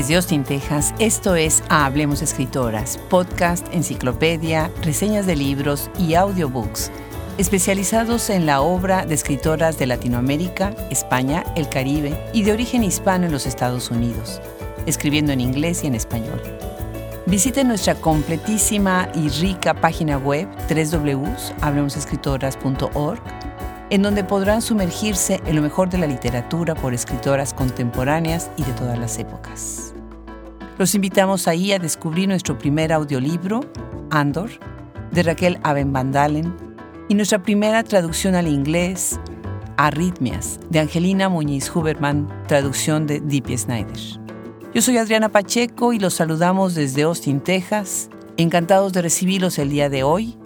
Desde 0.00 0.16
Austin, 0.16 0.44
Texas, 0.44 0.94
esto 0.98 1.34
es 1.34 1.62
Hablemos 1.68 2.22
Escritoras, 2.22 2.96
podcast, 3.10 3.66
enciclopedia, 3.70 4.70
reseñas 4.80 5.26
de 5.26 5.36
libros 5.36 5.90
y 5.98 6.14
audiobooks, 6.14 6.90
especializados 7.36 8.30
en 8.30 8.46
la 8.46 8.62
obra 8.62 9.04
de 9.04 9.14
escritoras 9.14 9.78
de 9.78 9.86
Latinoamérica, 9.86 10.74
España, 10.88 11.44
el 11.54 11.68
Caribe 11.68 12.18
y 12.32 12.44
de 12.44 12.52
origen 12.52 12.82
hispano 12.82 13.26
en 13.26 13.32
los 13.32 13.44
Estados 13.44 13.90
Unidos, 13.90 14.40
escribiendo 14.86 15.32
en 15.32 15.42
inglés 15.42 15.84
y 15.84 15.88
en 15.88 15.94
español. 15.94 16.40
Visite 17.26 17.62
nuestra 17.62 17.94
completísima 17.94 19.10
y 19.14 19.28
rica 19.28 19.74
página 19.74 20.16
web 20.16 20.48
www.hablemosescritoras.org 20.70 23.49
en 23.90 24.02
donde 24.02 24.22
podrán 24.22 24.62
sumergirse 24.62 25.40
en 25.44 25.56
lo 25.56 25.62
mejor 25.62 25.90
de 25.90 25.98
la 25.98 26.06
literatura 26.06 26.74
por 26.74 26.94
escritoras 26.94 27.52
contemporáneas 27.52 28.50
y 28.56 28.62
de 28.62 28.72
todas 28.72 28.98
las 28.98 29.18
épocas. 29.18 29.92
Los 30.78 30.94
invitamos 30.94 31.48
ahí 31.48 31.72
a 31.72 31.78
descubrir 31.78 32.28
nuestro 32.28 32.56
primer 32.56 32.92
audiolibro, 32.92 33.60
Andor, 34.10 34.50
de 35.10 35.24
Raquel 35.24 35.58
Abenbandalen, 35.64 36.54
y 37.08 37.14
nuestra 37.14 37.42
primera 37.42 37.82
traducción 37.82 38.36
al 38.36 38.46
inglés, 38.46 39.18
Arritmias, 39.76 40.60
de 40.70 40.78
Angelina 40.78 41.28
Muñiz 41.28 41.74
Huberman, 41.74 42.28
traducción 42.46 43.06
de 43.06 43.20
Dippie 43.20 43.58
Snyder. 43.58 43.98
Yo 44.72 44.82
soy 44.82 44.98
Adriana 44.98 45.28
Pacheco 45.28 45.92
y 45.92 45.98
los 45.98 46.14
saludamos 46.14 46.76
desde 46.76 47.02
Austin, 47.02 47.40
Texas, 47.40 48.08
encantados 48.36 48.92
de 48.92 49.02
recibirlos 49.02 49.58
el 49.58 49.70
día 49.70 49.88
de 49.90 50.04
hoy 50.04 50.38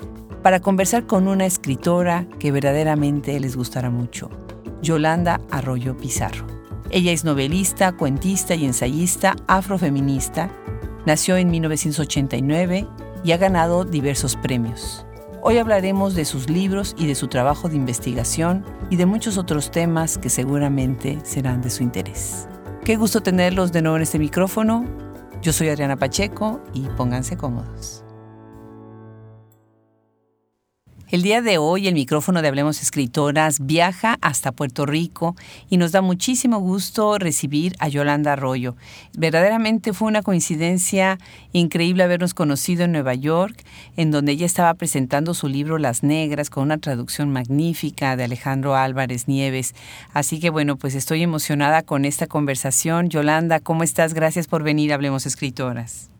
para 0.45 0.61
conversar 0.61 1.07
con 1.07 1.27
una 1.27 1.47
escritora 1.47 2.29
que 2.39 2.53
verdaderamente 2.53 3.41
les 3.41 3.57
gustará 3.57 3.89
mucho, 3.89 4.29
Yolanda 4.83 5.41
Arroyo 5.51 5.97
Pizarro. 5.97 6.47
Ella 6.91 7.13
es 7.13 7.25
novelista, 7.25 7.93
cuentista 7.93 8.55
y 8.55 8.67
ensayista 8.67 9.37
afrofeminista. 9.47 10.51
Nació 11.07 11.39
en 11.39 11.51
1989 11.51 12.87
y 13.25 13.33
ha 13.33 13.39
ganado 13.39 13.87
diversos 13.87 14.37
premios. 14.37 15.07
Hoy 15.41 15.57
hablaremos 15.57 16.15
de 16.15 16.27
sus 16.27 16.51
libros 16.51 16.95
y 16.99 17.07
de 17.07 17.15
su 17.15 17.29
trabajo 17.29 17.71
de 17.71 17.77
investigación 17.77 18.67
y 18.91 18.97
de 18.97 19.07
muchos 19.07 19.39
otros 19.39 19.71
temas 19.71 20.19
que 20.19 20.29
seguramente 20.29 21.21
serán 21.23 21.63
de 21.63 21.71
su 21.71 21.83
interés. 21.83 22.49
Qué 22.85 22.97
gusto 22.97 23.23
tenerlos 23.23 23.73
de 23.73 23.81
nuevo 23.81 23.97
en 23.97 24.03
este 24.03 24.19
micrófono. 24.19 24.85
Yo 25.41 25.55
soy 25.55 25.71
Adriana 25.71 25.97
Pacheco 25.97 26.61
y 26.75 26.83
pónganse 26.99 27.39
cómodos. 27.39 28.04
El 31.15 31.23
día 31.23 31.43
de 31.43 31.59
hoy 31.59 31.87
el 31.87 31.95
micrófono 31.95 32.43
de 32.43 32.49
Hablemos 32.49 32.83
Escritoras 32.83 33.65
viaja 33.65 34.19
hasta 34.21 34.51
Puerto 34.51 34.85
Rico 34.85 35.37
y 35.71 35.77
nos 35.77 35.93
da 35.93 36.03
muchísimo 36.03 36.59
gusto 36.59 37.19
recibir 37.19 37.77
a 37.79 37.87
Yolanda 37.87 38.33
Arroyo. 38.33 38.75
Verdaderamente 39.17 39.93
fue 39.93 40.09
una 40.09 40.23
coincidencia 40.23 41.21
increíble 41.53 42.03
habernos 42.03 42.35
conocido 42.35 42.83
en 42.83 42.91
Nueva 42.91 43.15
York, 43.15 43.63
en 43.97 44.11
donde 44.11 44.33
ella 44.33 44.47
estaba 44.47 44.75
presentando 44.75 45.35
su 45.35 45.47
libro 45.47 45.79
Las 45.79 46.03
Negras 46.03 46.51
con 46.51 46.65
una 46.65 46.79
traducción 46.79 47.31
magnífica 47.31 48.17
de 48.17 48.25
Alejandro 48.25 48.75
Álvarez 48.75 49.29
Nieves. 49.29 49.77
Así 50.15 50.41
que 50.41 50.51
bueno, 50.51 50.75
pues 50.75 50.97
estoy 50.97 51.23
emocionada 51.23 51.83
con 51.83 52.07
esta 52.07 52.27
conversación. 52.27 53.09
Yolanda, 53.09 53.61
¿cómo 53.61 53.85
estás? 53.85 54.15
Gracias 54.15 54.49
por 54.49 54.65
venir 54.65 54.93
Hablemos 54.93 55.27
Escritoras. 55.27 56.11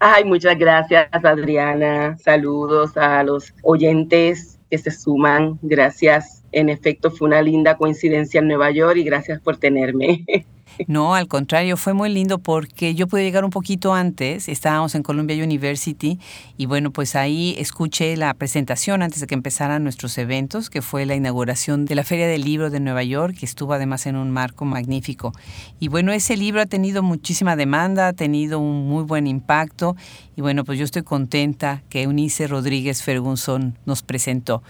Ay, 0.00 0.24
muchas 0.24 0.56
gracias, 0.56 1.08
Adriana. 1.10 2.16
Saludos 2.18 2.96
a 2.96 3.22
los 3.24 3.52
oyentes 3.62 4.58
que 4.70 4.78
se 4.78 4.92
suman. 4.92 5.58
Gracias. 5.62 6.44
En 6.52 6.68
efecto, 6.68 7.10
fue 7.10 7.26
una 7.28 7.42
linda 7.42 7.76
coincidencia 7.76 8.38
en 8.38 8.48
Nueva 8.48 8.70
York 8.70 8.96
y 8.96 9.04
gracias 9.04 9.40
por 9.40 9.56
tenerme. 9.56 10.24
No, 10.86 11.14
al 11.14 11.26
contrario, 11.26 11.76
fue 11.76 11.92
muy 11.92 12.08
lindo 12.08 12.38
porque 12.38 12.94
yo 12.94 13.08
pude 13.08 13.24
llegar 13.24 13.44
un 13.44 13.50
poquito 13.50 13.94
antes, 13.94 14.48
estábamos 14.48 14.94
en 14.94 15.02
Columbia 15.02 15.42
University 15.42 16.20
y 16.56 16.66
bueno, 16.66 16.92
pues 16.92 17.16
ahí 17.16 17.56
escuché 17.58 18.16
la 18.16 18.32
presentación 18.34 19.02
antes 19.02 19.20
de 19.20 19.26
que 19.26 19.34
empezaran 19.34 19.82
nuestros 19.82 20.16
eventos, 20.18 20.70
que 20.70 20.80
fue 20.80 21.04
la 21.04 21.16
inauguración 21.16 21.84
de 21.84 21.96
la 21.96 22.04
Feria 22.04 22.28
del 22.28 22.42
Libro 22.42 22.70
de 22.70 22.78
Nueva 22.78 23.02
York, 23.02 23.36
que 23.38 23.46
estuvo 23.46 23.72
además 23.72 24.06
en 24.06 24.16
un 24.16 24.30
marco 24.30 24.64
magnífico. 24.64 25.32
Y 25.80 25.88
bueno, 25.88 26.12
ese 26.12 26.36
libro 26.36 26.60
ha 26.60 26.66
tenido 26.66 27.02
muchísima 27.02 27.56
demanda, 27.56 28.08
ha 28.08 28.12
tenido 28.12 28.60
un 28.60 28.86
muy 28.86 29.02
buen 29.02 29.26
impacto 29.26 29.96
y 30.36 30.42
bueno, 30.42 30.64
pues 30.64 30.78
yo 30.78 30.84
estoy 30.84 31.02
contenta 31.02 31.82
que 31.88 32.02
Eunice 32.02 32.46
Rodríguez 32.46 33.02
Ferguson 33.02 33.76
nos 33.84 34.02
presentó. 34.02 34.62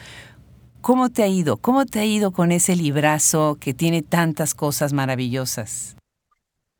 ¿Cómo 0.80 1.10
te 1.10 1.22
ha 1.22 1.26
ido? 1.26 1.58
¿Cómo 1.58 1.84
te 1.84 2.00
ha 2.00 2.04
ido 2.06 2.30
con 2.30 2.50
ese 2.50 2.76
librazo 2.76 3.58
que 3.60 3.74
tiene 3.74 4.00
tantas 4.00 4.54
cosas 4.54 4.94
maravillosas? 4.94 5.97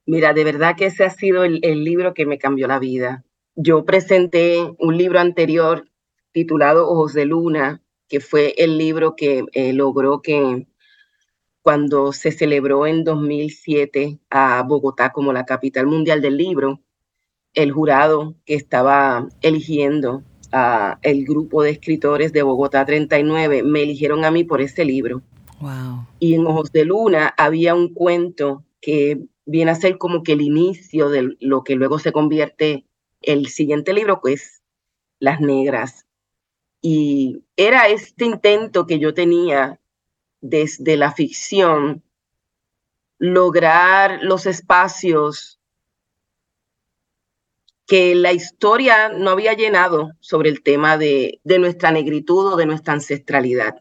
Mira, 0.09 0.33
de 0.33 0.43
verdad 0.43 0.75
que 0.75 0.87
ese 0.87 1.05
ha 1.05 1.11
sido 1.11 1.45
el, 1.45 1.61
libro 1.85 2.15
que 2.15 2.25
me 2.25 2.39
cambió 2.39 2.67
la 2.67 2.79
vida. 2.79 3.27
Yo 3.57 3.85
presenté 3.85 4.67
un 4.79 4.97
libro 4.97 5.21
anterior 5.21 5.85
titulado 6.33 6.89
Ojos 6.89 7.13
de 7.13 7.27
Luna, 7.27 7.83
que 8.09 8.21
fue 8.21 8.55
el 8.57 8.79
libro 8.79 9.17
que 9.17 9.45
eh, 9.53 9.75
logró 9.75 10.23
que 10.23 10.67
cuando 11.61 12.15
se 12.15 12.33
celebró 12.33 12.87
en 12.87 13.05
2007 13.05 14.19
a 14.31 14.63
Bogotá 14.63 15.13
como 15.13 15.35
la 15.35 15.45
capital 15.45 15.87
mundial 15.87 16.23
del 16.23 16.39
libro, 16.39 16.81
el 17.53 17.71
jurado 17.71 18.35
que 18.47 18.55
estaba 18.55 19.29
eligiendo 19.43 20.23
a 20.53 20.99
el 21.03 21.27
grupo 21.27 21.63
de 21.63 21.73
escritores 21.73 22.33
de 22.33 22.41
Bogotá 22.41 22.87
39 22.87 23.63
me 23.63 23.83
eligieron 23.83 24.25
a 24.25 24.31
mí 24.31 24.43
por 24.43 24.63
ese 24.63 24.87
libro. 24.87 25.21
Wow. 25.61 26.07
Y 26.19 26.33
en 26.33 26.47
Ojos 26.47 26.73
de 26.73 26.87
Luna 26.87 27.35
había 27.37 27.75
un 27.75 27.93
cuento 27.93 28.65
que 28.81 29.29
viene 29.49 29.71
a 29.71 29.75
ser 29.75 29.97
como 29.97 30.23
que 30.23 30.33
el 30.33 30.43
inicio 30.43 31.09
de 31.09 31.35
lo 31.41 31.65
que 31.65 31.75
luego 31.75 31.99
se 31.99 32.13
convierte 32.13 32.85
el 33.23 33.49
siguiente 33.49 33.95
libro, 33.95 34.21
pues 34.21 34.63
Las 35.21 35.41
Negras. 35.41 36.07
Y 36.83 37.43
era 37.57 37.89
este 37.89 38.27
intento 38.27 38.87
que 38.87 38.99
yo 38.99 39.15
tenía 39.15 39.81
desde 40.43 40.99
la 40.99 41.13
ficción, 41.13 42.03
lograr 43.19 44.19
los 44.23 44.45
espacios 44.45 45.59
que 47.87 48.15
la 48.15 48.35
historia 48.35 49.09
no 49.09 49.31
había 49.31 49.55
llenado 49.55 50.13
sobre 50.21 50.51
el 50.51 50.63
tema 50.63 50.99
de, 50.99 51.41
de 51.43 51.59
nuestra 51.59 51.91
negritud 51.91 52.53
o 52.53 52.57
de 52.57 52.67
nuestra 52.67 52.93
ancestralidad. 52.93 53.81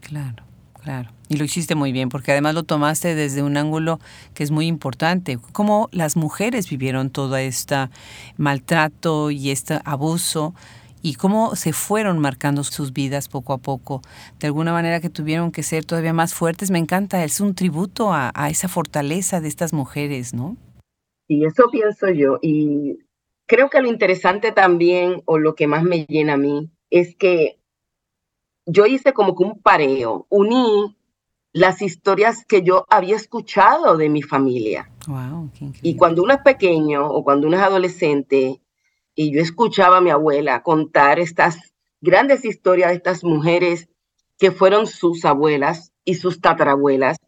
Claro, 0.00 0.43
claro. 0.84 1.10
Y 1.28 1.36
lo 1.36 1.44
hiciste 1.44 1.74
muy 1.74 1.90
bien, 1.90 2.10
porque 2.10 2.32
además 2.32 2.54
lo 2.54 2.62
tomaste 2.62 3.14
desde 3.14 3.42
un 3.42 3.56
ángulo 3.56 3.98
que 4.34 4.44
es 4.44 4.50
muy 4.50 4.66
importante, 4.66 5.38
cómo 5.52 5.88
las 5.90 6.16
mujeres 6.16 6.68
vivieron 6.68 7.10
todo 7.10 7.36
este 7.36 7.88
maltrato 8.36 9.30
y 9.30 9.50
este 9.50 9.80
abuso 9.84 10.54
y 11.02 11.14
cómo 11.14 11.56
se 11.56 11.72
fueron 11.72 12.18
marcando 12.18 12.62
sus 12.64 12.92
vidas 12.92 13.28
poco 13.28 13.52
a 13.54 13.58
poco, 13.58 14.02
de 14.38 14.46
alguna 14.46 14.72
manera 14.72 15.00
que 15.00 15.10
tuvieron 15.10 15.50
que 15.50 15.62
ser 15.62 15.84
todavía 15.84 16.12
más 16.12 16.34
fuertes. 16.34 16.70
Me 16.70 16.78
encanta, 16.78 17.24
es 17.24 17.40
un 17.40 17.54
tributo 17.54 18.12
a, 18.12 18.30
a 18.34 18.50
esa 18.50 18.68
fortaleza 18.68 19.40
de 19.40 19.48
estas 19.48 19.72
mujeres, 19.72 20.34
¿no? 20.34 20.56
Y 21.26 21.44
eso 21.46 21.64
pienso 21.70 22.10
yo. 22.10 22.38
Y 22.42 22.98
creo 23.46 23.70
que 23.70 23.80
lo 23.80 23.88
interesante 23.88 24.52
también, 24.52 25.22
o 25.24 25.38
lo 25.38 25.54
que 25.54 25.66
más 25.66 25.82
me 25.82 26.04
llena 26.06 26.34
a 26.34 26.38
mí, 26.38 26.70
es 26.90 27.16
que 27.16 27.58
yo 28.66 28.86
hice 28.86 29.12
como 29.12 29.34
que 29.34 29.44
un 29.44 29.60
pareo, 29.60 30.26
uní 30.28 30.96
las 31.52 31.82
historias 31.82 32.44
que 32.44 32.62
yo 32.62 32.84
había 32.90 33.16
escuchado 33.16 33.96
de 33.96 34.08
mi 34.08 34.22
familia. 34.22 34.90
y 35.82 35.96
cuando 35.96 36.22
uno 36.22 36.34
es 36.34 36.40
pequeño 36.40 37.06
o 37.06 37.22
cuando 37.22 37.46
uno 37.46 37.56
es 37.56 37.62
adolescente 37.62 38.60
y 39.14 39.32
yo 39.32 39.40
escuchaba 39.40 39.98
a 39.98 40.00
mi 40.00 40.10
abuela 40.10 40.62
contar 40.62 41.18
estas 41.18 41.74
grandes 42.00 42.44
historias 42.44 42.90
de 42.90 42.96
estas 42.96 43.22
mujeres 43.22 43.88
que 44.38 44.50
fueron 44.50 44.86
sus 44.86 45.24
abuelas 45.24 45.92
y 46.04 46.14
sus 46.14 46.40
tatarabuelas, 46.40 47.18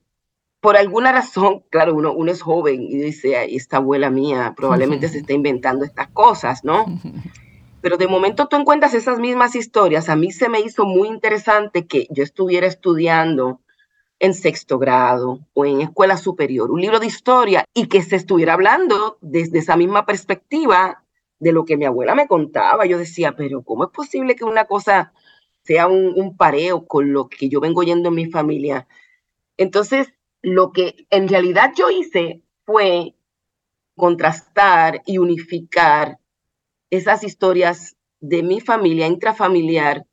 por 0.60 0.76
alguna 0.76 1.12
razón, 1.12 1.62
claro, 1.70 1.94
uno, 1.94 2.12
uno 2.12 2.32
es 2.32 2.42
joven 2.42 2.82
y 2.82 2.98
dice, 2.98 3.54
esta 3.54 3.76
abuela 3.76 4.10
mía 4.10 4.54
probablemente 4.56 5.08
se 5.08 5.18
está 5.18 5.32
inventando 5.32 5.84
estas 5.84 6.08
cosas, 6.08 6.64
¿no? 6.64 6.86
Pero 7.86 7.98
de 7.98 8.08
momento 8.08 8.48
tú 8.48 8.56
encuentras 8.56 8.94
esas 8.94 9.20
mismas 9.20 9.54
historias. 9.54 10.08
A 10.08 10.16
mí 10.16 10.32
se 10.32 10.48
me 10.48 10.58
hizo 10.58 10.86
muy 10.86 11.06
interesante 11.06 11.86
que 11.86 12.08
yo 12.10 12.24
estuviera 12.24 12.66
estudiando 12.66 13.60
en 14.18 14.34
sexto 14.34 14.80
grado 14.80 15.46
o 15.54 15.64
en 15.64 15.82
escuela 15.82 16.16
superior, 16.16 16.72
un 16.72 16.80
libro 16.80 16.98
de 16.98 17.06
historia 17.06 17.64
y 17.72 17.86
que 17.86 18.02
se 18.02 18.16
estuviera 18.16 18.54
hablando 18.54 19.18
desde 19.20 19.60
esa 19.60 19.76
misma 19.76 20.04
perspectiva 20.04 21.04
de 21.38 21.52
lo 21.52 21.64
que 21.64 21.76
mi 21.76 21.84
abuela 21.84 22.16
me 22.16 22.26
contaba. 22.26 22.86
Yo 22.86 22.98
decía, 22.98 23.36
pero 23.36 23.62
¿cómo 23.62 23.84
es 23.84 23.90
posible 23.90 24.34
que 24.34 24.42
una 24.42 24.64
cosa 24.64 25.12
sea 25.62 25.86
un, 25.86 26.36
pareo 26.36 26.88
con 26.88 27.12
lo 27.12 27.28
que 27.28 27.48
yo 27.48 27.60
vengo 27.60 27.82
oyendo 27.82 28.08
en 28.08 28.16
mi 28.16 28.26
familia? 28.26 28.88
Entonces, 29.56 30.12
lo 30.42 30.72
que 30.72 31.06
en 31.10 31.28
realidad 31.28 31.72
yo 31.76 31.88
hice 31.88 32.42
fue 32.64 33.14
contrastar 33.94 35.02
y 35.06 35.18
unificar 35.18 36.18
esas 36.90 37.24
historias 37.24 37.96
de 38.20 38.42
mi 38.42 38.60
familia 38.60 39.06
intrafamiliar 39.06 40.04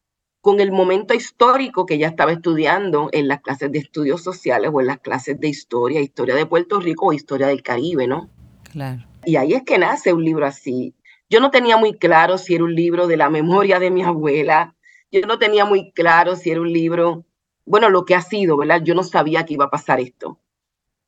con 0.41 0.59
el 0.59 0.71
momento 0.71 1.13
histórico 1.13 1.85
que 1.85 1.93
ella 1.93 2.09
estaba 2.09 2.33
estudiando 2.33 3.09
en 3.13 3.27
las 3.29 3.41
clases 3.41 3.71
de 3.71 3.79
estudios 3.79 4.21
sociales 4.21 4.71
o 4.73 4.81
en 4.81 4.87
las 4.87 4.99
clases 4.99 5.39
de 5.39 5.47
historia, 5.47 6.01
historia 6.01 6.35
de 6.35 6.45
Puerto 6.45 6.79
Rico 6.79 7.07
o 7.07 7.13
historia 7.13 7.47
del 7.47 7.63
Caribe, 7.63 8.07
¿no? 8.07 8.29
Claro, 8.71 9.03
Y 9.25 9.37
ahí 9.37 9.53
es 9.53 9.63
que 9.63 9.77
nace 9.77 10.11
un 10.11 10.25
libro 10.25 10.45
así. 10.45 10.93
Yo 11.29 11.39
no 11.39 11.49
tenía 11.49 11.77
muy 11.77 11.93
claro 11.93 12.37
si 12.37 12.55
era 12.55 12.65
un 12.65 12.75
libro 12.75 13.07
de 13.07 13.15
la 13.17 13.29
memoria 13.29 13.79
de 13.79 13.89
mi 13.89 14.03
abuela, 14.03 14.75
yo 15.13 15.21
no 15.27 15.37
tenía 15.37 15.63
muy 15.63 15.91
claro 15.91 16.35
si 16.35 16.49
era 16.49 16.59
un 16.59 16.73
libro, 16.73 17.23
bueno, 17.65 17.89
lo 17.89 18.03
que 18.03 18.15
ha 18.15 18.21
sido, 18.21 18.57
¿verdad? 18.57 18.81
Yo 18.83 18.95
no 18.95 19.03
sabía 19.03 19.45
que 19.45 19.53
iba 19.53 19.65
a 19.65 19.69
pasar 19.69 19.99
esto. 19.99 20.39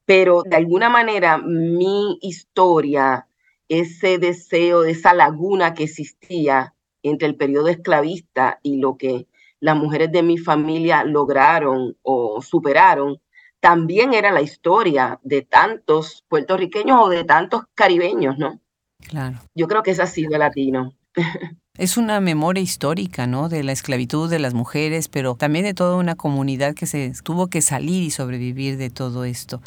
Pero 0.06 0.44
de 0.44 0.56
alguna 0.56 0.90
manera 0.90 1.40
mi 1.40 2.20
historia, 2.22 3.28
ese 3.70 4.18
deseo, 4.18 4.82
de 4.82 4.92
esa 4.92 5.14
laguna 5.14 5.74
que 5.74 5.84
existía 5.84 6.74
entre 7.04 7.28
el 7.28 7.36
periodo 7.36 7.68
esclavista 7.68 8.60
y 8.64 8.78
lo 8.78 8.98
que 8.98 9.28
las 9.60 9.78
mujeres 9.78 10.12
de 10.12 10.24
mi 10.24 10.38
familia 10.38 11.04
lograron 11.04 11.98
o 12.02 12.42
superaron, 12.42 13.22
también 13.60 14.14
era 14.14 14.32
la 14.32 14.42
historia 14.42 15.20
de 15.24 15.42
tantos 15.42 16.24
puertorriqueños 16.28 17.00
o 17.02 17.10
de 17.10 17.24
tantos 17.24 17.64
caribeños, 17.74 18.38
¿no? 18.38 18.60
Claro. 19.00 19.40
Yo 19.56 19.68
creo 19.68 19.84
que 19.84 19.92
es 19.92 20.00
así 20.00 20.26
de 20.28 20.38
latino. 20.38 20.94
Es 21.78 21.98
una 21.98 22.22
memoria 22.22 22.64
histórica, 22.64 23.28
¿no? 23.28 23.50
De 23.50 23.62
la 23.62 23.74
esclavitud 23.74 24.30
de 24.30 24.40
las 24.40 24.54
mujeres, 24.54 25.10
pero 25.10 25.36
también 25.36 25.66
de 25.66 25.74
toda 25.74 25.98
una 25.98 26.16
comunidad 26.16 26.74
que 26.74 26.86
se 26.86 27.12
tuvo 27.22 27.48
que 27.48 27.62
salir 27.62 28.02
y 28.02 28.12
sobrevivir 28.12 28.78
de 28.78 28.90
todo 28.90 29.26
esto. 29.26 29.62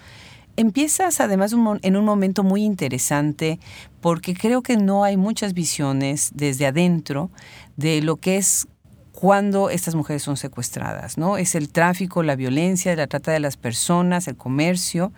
Empiezas 0.58 1.20
además 1.20 1.54
en 1.82 1.96
un 1.96 2.04
momento 2.04 2.42
muy 2.42 2.64
interesante 2.64 3.60
porque 4.00 4.34
creo 4.34 4.60
que 4.60 4.76
no 4.76 5.04
hay 5.04 5.16
muchas 5.16 5.54
visiones 5.54 6.32
desde 6.34 6.66
adentro 6.66 7.30
de 7.76 8.02
lo 8.02 8.16
que 8.16 8.38
es 8.38 8.66
cuando 9.12 9.70
estas 9.70 9.94
mujeres 9.94 10.24
son 10.24 10.36
secuestradas, 10.36 11.16
¿no? 11.16 11.36
Es 11.36 11.54
el 11.54 11.68
tráfico, 11.68 12.24
la 12.24 12.34
violencia, 12.34 12.96
la 12.96 13.06
trata 13.06 13.30
de 13.30 13.38
las 13.38 13.56
personas, 13.56 14.26
el 14.26 14.36
comercio, 14.36 15.12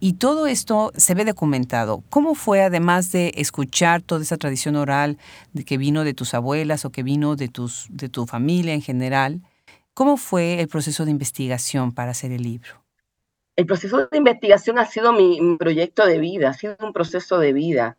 y 0.00 0.14
todo 0.14 0.46
esto 0.46 0.90
se 0.96 1.14
ve 1.14 1.26
documentado. 1.26 2.02
¿Cómo 2.08 2.34
fue, 2.34 2.62
además 2.62 3.12
de 3.12 3.34
escuchar 3.36 4.00
toda 4.00 4.22
esa 4.22 4.38
tradición 4.38 4.74
oral 4.74 5.18
de 5.52 5.66
que 5.66 5.76
vino 5.76 6.02
de 6.02 6.14
tus 6.14 6.32
abuelas 6.32 6.86
o 6.86 6.90
que 6.92 7.02
vino 7.02 7.36
de, 7.36 7.48
tus, 7.48 7.88
de 7.90 8.08
tu 8.08 8.26
familia 8.26 8.72
en 8.72 8.80
general, 8.80 9.42
cómo 9.92 10.16
fue 10.16 10.62
el 10.62 10.68
proceso 10.68 11.04
de 11.04 11.10
investigación 11.10 11.92
para 11.92 12.12
hacer 12.12 12.32
el 12.32 12.42
libro? 12.42 12.87
El 13.58 13.66
proceso 13.66 14.06
de 14.06 14.18
investigación 14.18 14.78
ha 14.78 14.86
sido 14.86 15.12
mi, 15.12 15.56
proyecto 15.56 16.06
de 16.06 16.20
vida, 16.20 16.50
ha 16.50 16.54
sido 16.54 16.76
un 16.80 16.92
proceso 16.92 17.40
de 17.40 17.52
vida. 17.52 17.98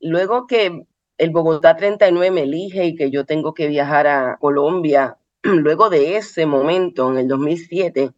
Luego 0.00 0.46
que 0.46 0.84
el 1.16 1.30
Bogotá 1.30 1.76
39 1.76 2.30
me 2.30 2.42
elige 2.42 2.84
y 2.84 2.94
que 2.94 3.10
yo 3.10 3.24
tengo 3.24 3.54
que 3.54 3.68
viajar 3.68 4.06
a 4.06 4.36
Colombia, 4.38 5.16
luego 5.42 5.88
de 5.88 6.18
ese 6.18 6.44
momento, 6.44 7.10
en 7.10 7.16
el 7.16 7.26
2007, 7.26 8.10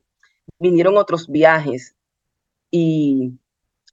vinieron 0.58 0.96
otros 0.96 1.28
viajes. 1.28 1.94
Y, 2.72 3.38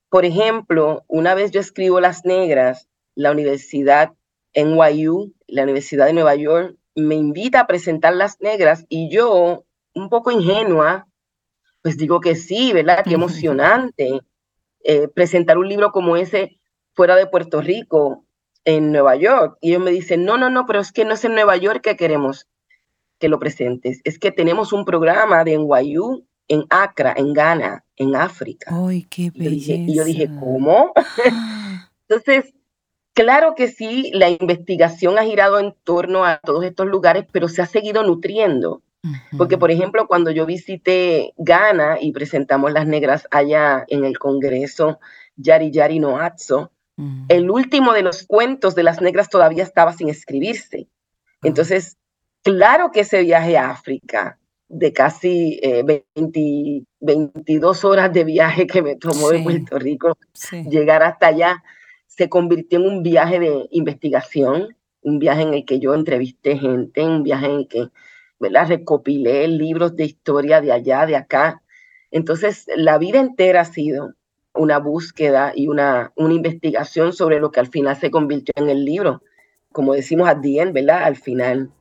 por 0.09 0.25
ejemplo, 0.25 1.03
una 1.07 1.35
vez 1.35 1.51
yo 1.51 1.59
escribo 1.59 1.99
Las 1.99 2.25
Negras, 2.25 2.89
la 3.13 3.29
Universidad 3.29 4.13
NYU, 4.55 5.35
la 5.45 5.61
Universidad 5.61 6.07
de 6.07 6.13
Nueva 6.13 6.33
York, 6.33 6.75
me 6.95 7.13
invita 7.13 7.59
a 7.59 7.67
presentar 7.67 8.15
Las 8.15 8.41
Negras 8.41 8.87
y 8.89 9.11
yo, 9.11 9.65
un 9.93 10.09
poco 10.09 10.31
ingenua, 10.31 11.06
pues 11.81 11.97
digo 11.97 12.19
que 12.19 12.35
sí, 12.35 12.73
¿verdad? 12.73 13.03
Qué 13.03 13.13
emocionante 13.13 14.21
eh, 14.83 15.07
presentar 15.07 15.57
un 15.57 15.67
libro 15.67 15.91
como 15.91 16.17
ese 16.17 16.59
fuera 16.93 17.15
de 17.15 17.27
Puerto 17.27 17.61
Rico 17.61 18.25
en 18.65 18.91
Nueva 18.91 19.15
York. 19.15 19.57
Y 19.61 19.69
ellos 19.69 19.83
me 19.83 19.91
dicen, 19.91 20.25
no, 20.25 20.37
no, 20.37 20.49
no, 20.49 20.65
pero 20.65 20.79
es 20.79 20.91
que 20.91 21.05
no 21.05 21.13
es 21.13 21.25
en 21.25 21.33
Nueva 21.33 21.57
York 21.57 21.81
que 21.81 21.95
queremos 21.95 22.47
que 23.19 23.29
lo 23.29 23.39
presentes. 23.39 24.01
Es 24.03 24.19
que 24.19 24.31
tenemos 24.31 24.73
un 24.73 24.85
programa 24.85 25.43
de 25.43 25.57
NYU 25.57 26.25
en 26.47 26.65
Accra, 26.69 27.13
en 27.17 27.33
Ghana, 27.33 27.85
en 27.95 28.15
África. 28.15 28.71
¡Ay, 28.71 29.05
qué 29.09 29.31
belleza! 29.33 29.91
Y 29.91 29.95
yo 29.95 30.03
dije, 30.03 30.29
¿cómo? 30.39 30.93
Entonces, 32.07 32.53
claro 33.13 33.55
que 33.55 33.67
sí, 33.67 34.11
la 34.13 34.29
investigación 34.29 35.17
ha 35.17 35.23
girado 35.23 35.59
en 35.59 35.75
torno 35.83 36.23
a 36.23 36.39
todos 36.43 36.63
estos 36.63 36.87
lugares, 36.87 37.25
pero 37.31 37.49
se 37.49 37.61
ha 37.61 37.65
seguido 37.65 38.03
nutriendo. 38.03 38.81
Porque, 39.37 39.57
por 39.57 39.71
ejemplo, 39.71 40.07
cuando 40.07 40.31
yo 40.31 40.45
visité 40.45 41.33
Ghana 41.37 41.97
y 42.01 42.11
presentamos 42.11 42.71
las 42.71 42.87
negras 42.87 43.27
allá 43.31 43.85
en 43.87 44.03
el 44.03 44.17
Congreso 44.17 44.99
Yari 45.35 45.71
Yari 45.71 45.99
Noatso, 45.99 46.71
el 47.27 47.51
último 47.51 47.93
de 47.93 48.01
los 48.01 48.25
cuentos 48.25 48.73
de 48.73 48.81
las 48.83 49.01
negras 49.01 49.29
todavía 49.29 49.63
estaba 49.63 49.93
sin 49.93 50.09
escribirse. 50.09 50.87
Entonces, 51.43 51.97
claro 52.43 52.91
que 52.91 53.01
ese 53.01 53.21
viaje 53.21 53.55
a 53.55 53.69
África, 53.69 54.39
de 54.67 54.91
casi 54.93 55.61
22 56.99 57.83
eh, 57.83 57.87
horas 57.87 58.11
de 58.11 58.23
viaje 58.23 58.65
que 58.65 58.81
me 58.81 58.95
tomó 58.95 59.29
de 59.29 59.39
Puerto 59.39 59.77
Rico, 59.77 60.17
llegar 60.69 61.03
hasta 61.03 61.27
allá, 61.27 61.63
se 62.07 62.29
convirtió 62.29 62.79
en 62.79 62.87
un 62.87 63.03
viaje 63.03 63.39
de 63.39 63.67
investigación, 63.69 64.75
un 65.01 65.19
viaje 65.19 65.43
en 65.43 65.53
el 65.53 65.65
que 65.65 65.79
yo 65.79 65.93
entrevisté 65.93 66.57
gente, 66.57 67.03
un 67.03 67.21
viaje 67.21 67.45
en 67.45 67.51
el 67.51 67.67
que 67.67 67.89
¿verdad? 68.39 68.67
recopilé 68.67 69.47
libros 69.47 69.95
de 69.95 70.05
historia 70.05 70.61
de 70.61 70.71
allá, 70.71 71.05
de 71.05 71.15
acá. 71.15 71.61
Entonces, 72.11 72.65
la 72.75 72.97
vida 72.97 73.19
entera 73.19 73.61
ha 73.61 73.65
sido 73.65 74.13
una 74.53 74.79
búsqueda 74.79 75.51
y 75.55 75.67
una, 75.67 76.11
una 76.15 76.33
investigación 76.33 77.13
sobre 77.13 77.39
lo 77.39 77.51
que 77.51 77.59
al 77.59 77.67
final 77.67 77.95
se 77.95 78.11
convirtió 78.11 78.53
en 78.55 78.69
el 78.69 78.85
libro. 78.85 79.21
Como 79.71 79.93
decimos 79.93 80.27
a 80.27 80.35
Dien, 80.35 80.73
¿verdad? 80.73 81.03
Al 81.03 81.15
final. 81.15 81.71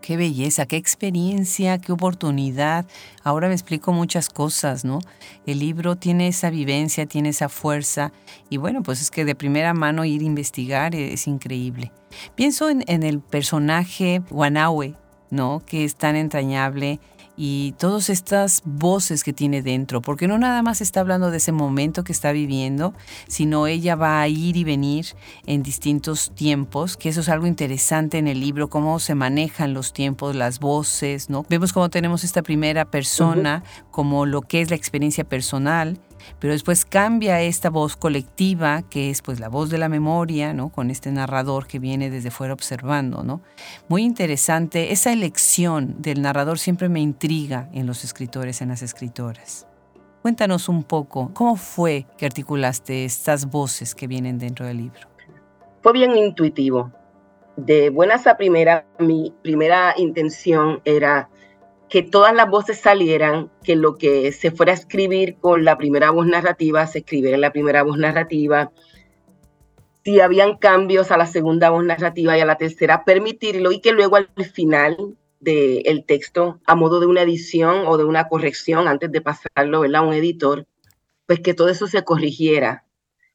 Qué 0.00 0.16
belleza, 0.16 0.64
qué 0.64 0.76
experiencia, 0.76 1.78
qué 1.78 1.92
oportunidad. 1.92 2.86
Ahora 3.22 3.48
me 3.48 3.54
explico 3.54 3.92
muchas 3.92 4.30
cosas, 4.30 4.84
¿no? 4.84 5.00
El 5.44 5.58
libro 5.58 5.96
tiene 5.96 6.28
esa 6.28 6.48
vivencia, 6.48 7.04
tiene 7.04 7.28
esa 7.28 7.50
fuerza 7.50 8.10
y 8.48 8.56
bueno, 8.56 8.82
pues 8.82 9.02
es 9.02 9.10
que 9.10 9.26
de 9.26 9.34
primera 9.34 9.74
mano 9.74 10.06
ir 10.06 10.22
a 10.22 10.24
investigar 10.24 10.94
es, 10.94 11.26
increíble. 11.26 11.92
Pienso 12.34 12.70
en, 12.70 12.82
en 12.86 13.02
el 13.02 13.20
personaje 13.20 14.22
Guanawe, 14.30 14.96
¿no? 15.30 15.62
Que 15.64 15.84
es 15.84 15.96
tan 15.96 16.16
entrañable 16.16 17.00
y 17.42 17.72
todas 17.78 18.10
estas 18.10 18.60
voces 18.66 19.24
que 19.24 19.32
tiene 19.32 19.62
dentro, 19.62 20.02
porque 20.02 20.28
no 20.28 20.36
nada 20.36 20.60
más 20.62 20.82
está 20.82 21.00
hablando 21.00 21.30
de 21.30 21.38
ese 21.38 21.52
momento 21.52 22.04
que 22.04 22.12
está 22.12 22.32
viviendo, 22.32 22.92
sino 23.28 23.66
ella 23.66 23.96
va 23.96 24.20
a 24.20 24.28
ir 24.28 24.58
y 24.58 24.64
venir 24.64 25.06
en 25.46 25.62
distintos 25.62 26.32
tiempos, 26.34 26.98
que 26.98 27.08
eso 27.08 27.20
es 27.20 27.30
algo 27.30 27.46
interesante 27.46 28.18
en 28.18 28.28
el 28.28 28.40
libro, 28.40 28.68
cómo 28.68 28.98
se 28.98 29.14
manejan 29.14 29.72
los 29.72 29.94
tiempos, 29.94 30.36
las 30.36 30.60
voces, 30.60 31.30
¿no? 31.30 31.46
Vemos 31.48 31.72
cómo 31.72 31.88
tenemos 31.88 32.24
esta 32.24 32.42
primera 32.42 32.84
persona 32.84 33.64
como 33.90 34.26
lo 34.26 34.42
que 34.42 34.60
es 34.60 34.68
la 34.68 34.76
experiencia 34.76 35.24
personal, 35.24 35.98
pero 36.38 36.52
después 36.52 36.84
cambia 36.84 37.40
esta 37.42 37.70
voz 37.70 37.96
colectiva, 37.96 38.82
que 38.82 39.10
es 39.10 39.22
pues 39.22 39.40
la 39.40 39.48
voz 39.48 39.70
de 39.70 39.78
la 39.78 39.88
memoria, 39.88 40.52
¿no? 40.52 40.70
Con 40.70 40.90
este 40.90 41.10
narrador 41.10 41.66
que 41.66 41.78
viene 41.78 42.10
desde 42.10 42.30
fuera 42.30 42.52
observando, 42.52 43.22
¿no? 43.22 43.42
Muy 43.88 44.02
interesante, 44.02 44.92
esa 44.92 45.12
elección 45.12 45.96
del 46.02 46.22
narrador 46.22 46.58
siempre 46.58 46.88
me 46.88 47.00
intriga 47.00 47.68
en 47.72 47.86
los 47.86 48.04
escritores, 48.04 48.62
en 48.62 48.68
las 48.68 48.82
escritoras. 48.82 49.66
Cuéntanos 50.22 50.68
un 50.68 50.84
poco, 50.84 51.30
¿cómo 51.32 51.56
fue 51.56 52.06
que 52.18 52.26
articulaste 52.26 53.04
estas 53.04 53.46
voces 53.46 53.94
que 53.94 54.06
vienen 54.06 54.38
dentro 54.38 54.66
del 54.66 54.76
libro? 54.76 55.08
Fue 55.82 55.92
bien 55.94 56.14
intuitivo. 56.16 56.92
De 57.56 57.88
buenas 57.88 58.26
a 58.26 58.36
primera, 58.36 58.86
mi 58.98 59.34
primera 59.42 59.94
intención 59.96 60.80
era 60.84 61.30
que 61.90 62.02
todas 62.04 62.32
las 62.32 62.48
voces 62.48 62.78
salieran, 62.78 63.50
que 63.64 63.74
lo 63.74 63.96
que 63.96 64.30
se 64.30 64.52
fuera 64.52 64.72
a 64.72 64.76
escribir 64.76 65.36
con 65.40 65.64
la 65.64 65.76
primera 65.76 66.10
voz 66.10 66.26
narrativa 66.26 66.86
se 66.86 67.00
escribiera 67.00 67.34
en 67.34 67.40
la 67.40 67.52
primera 67.52 67.82
voz 67.82 67.98
narrativa. 67.98 68.70
Si 70.04 70.20
habían 70.20 70.56
cambios 70.56 71.10
a 71.10 71.18
la 71.18 71.26
segunda 71.26 71.68
voz 71.68 71.84
narrativa 71.84 72.38
y 72.38 72.40
a 72.40 72.46
la 72.46 72.56
tercera, 72.56 73.04
permitirlo 73.04 73.72
y 73.72 73.80
que 73.80 73.92
luego 73.92 74.16
al 74.16 74.28
final 74.54 75.16
del 75.40 76.04
texto, 76.06 76.60
a 76.64 76.76
modo 76.76 77.00
de 77.00 77.06
una 77.06 77.22
edición 77.22 77.84
o 77.86 77.98
de 77.98 78.04
una 78.04 78.28
corrección, 78.28 78.86
antes 78.86 79.10
de 79.10 79.20
pasarlo 79.20 79.82
a 79.82 80.00
un 80.00 80.14
editor, 80.14 80.66
pues 81.26 81.40
que 81.40 81.54
todo 81.54 81.70
eso 81.70 81.88
se 81.88 82.04
corrigiera 82.04 82.84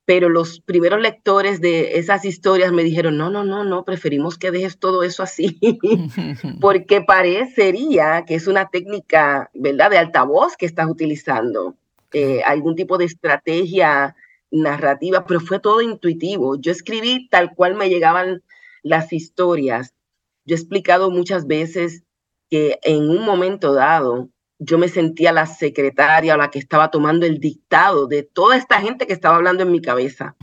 pero 0.06 0.30
los 0.30 0.60
primeros 0.62 1.02
lectores 1.02 1.62
de 1.62 1.98
esas 1.98 2.26
historias 2.26 2.72
me 2.72 2.84
dijeron, 2.84 3.18
no, 3.18 3.30
no, 3.32 3.44
no, 3.44 3.64
no, 3.64 3.84
preferimos 3.84 4.38
que 4.38 4.52
dejes 4.52 4.78
todo 4.78 5.04
eso 5.04 5.24
así, 5.24 5.60
porque 6.62 7.02
parecería 7.02 8.24
que 8.26 8.36
es 8.36 8.48
una 8.48 8.70
técnica, 8.70 9.50
¿verdad?, 9.54 9.90
de 9.90 9.98
altavoz 9.98 10.56
que 10.58 10.68
estás 10.68 10.88
utilizando, 10.88 11.76
eh, 12.14 12.42
algún 12.46 12.76
tipo 12.76 12.98
de 12.98 13.06
estrategia 13.06 14.16
narrativa, 14.52 15.26
pero 15.26 15.40
fue 15.40 15.60
todo 15.60 15.82
intuitivo. 15.82 16.56
Yo 16.56 16.72
escribí 16.72 17.28
tal 17.30 17.54
cual 17.56 17.76
me 17.76 17.90
llegaban 17.90 18.44
las 18.84 19.12
historias. 19.12 19.94
Yo 20.46 20.56
he 20.56 20.60
explicado 20.60 21.10
muchas 21.10 21.48
veces 21.48 22.04
que 22.50 22.80
en 22.84 23.10
un 23.10 23.26
momento 23.26 23.74
dado, 23.74 24.30
yo 24.60 24.78
me 24.78 24.88
sentía 24.88 25.32
la 25.32 25.46
secretaria 25.46 26.34
o 26.34 26.38
la 26.38 26.50
que 26.50 26.60
estaba 26.60 26.90
tomando 26.90 27.26
el 27.26 27.40
dictado 27.40 28.08
de 28.08 28.24
toda 28.24 28.56
esta 28.56 28.80
gente 28.80 29.06
que 29.06 29.14
estaba 29.14 29.36
hablando 29.36 29.64
en 29.64 29.72
mi 29.72 29.82
cabeza. 29.82 30.36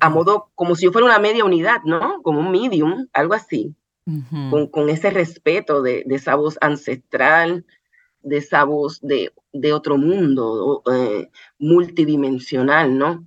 A 0.00 0.10
modo, 0.10 0.50
como 0.54 0.76
si 0.76 0.84
yo 0.84 0.92
fuera 0.92 1.06
una 1.06 1.18
media 1.18 1.44
unidad, 1.44 1.82
¿no? 1.84 2.22
Como 2.22 2.40
un 2.40 2.50
medium, 2.50 3.08
algo 3.12 3.34
así. 3.34 3.74
con, 4.70 4.88
ese 4.88 5.10
respeto 5.10 5.82
de, 5.82 6.04
esa 6.08 6.36
voz 6.36 6.56
ancestral, 6.60 7.66
de 8.22 8.36
esa 8.36 8.62
voz 8.64 9.00
de, 9.00 9.32
otro 9.72 9.98
mundo, 9.98 10.82
eh, 10.92 11.28
multidimensional, 11.58 12.96
¿no? 12.96 13.26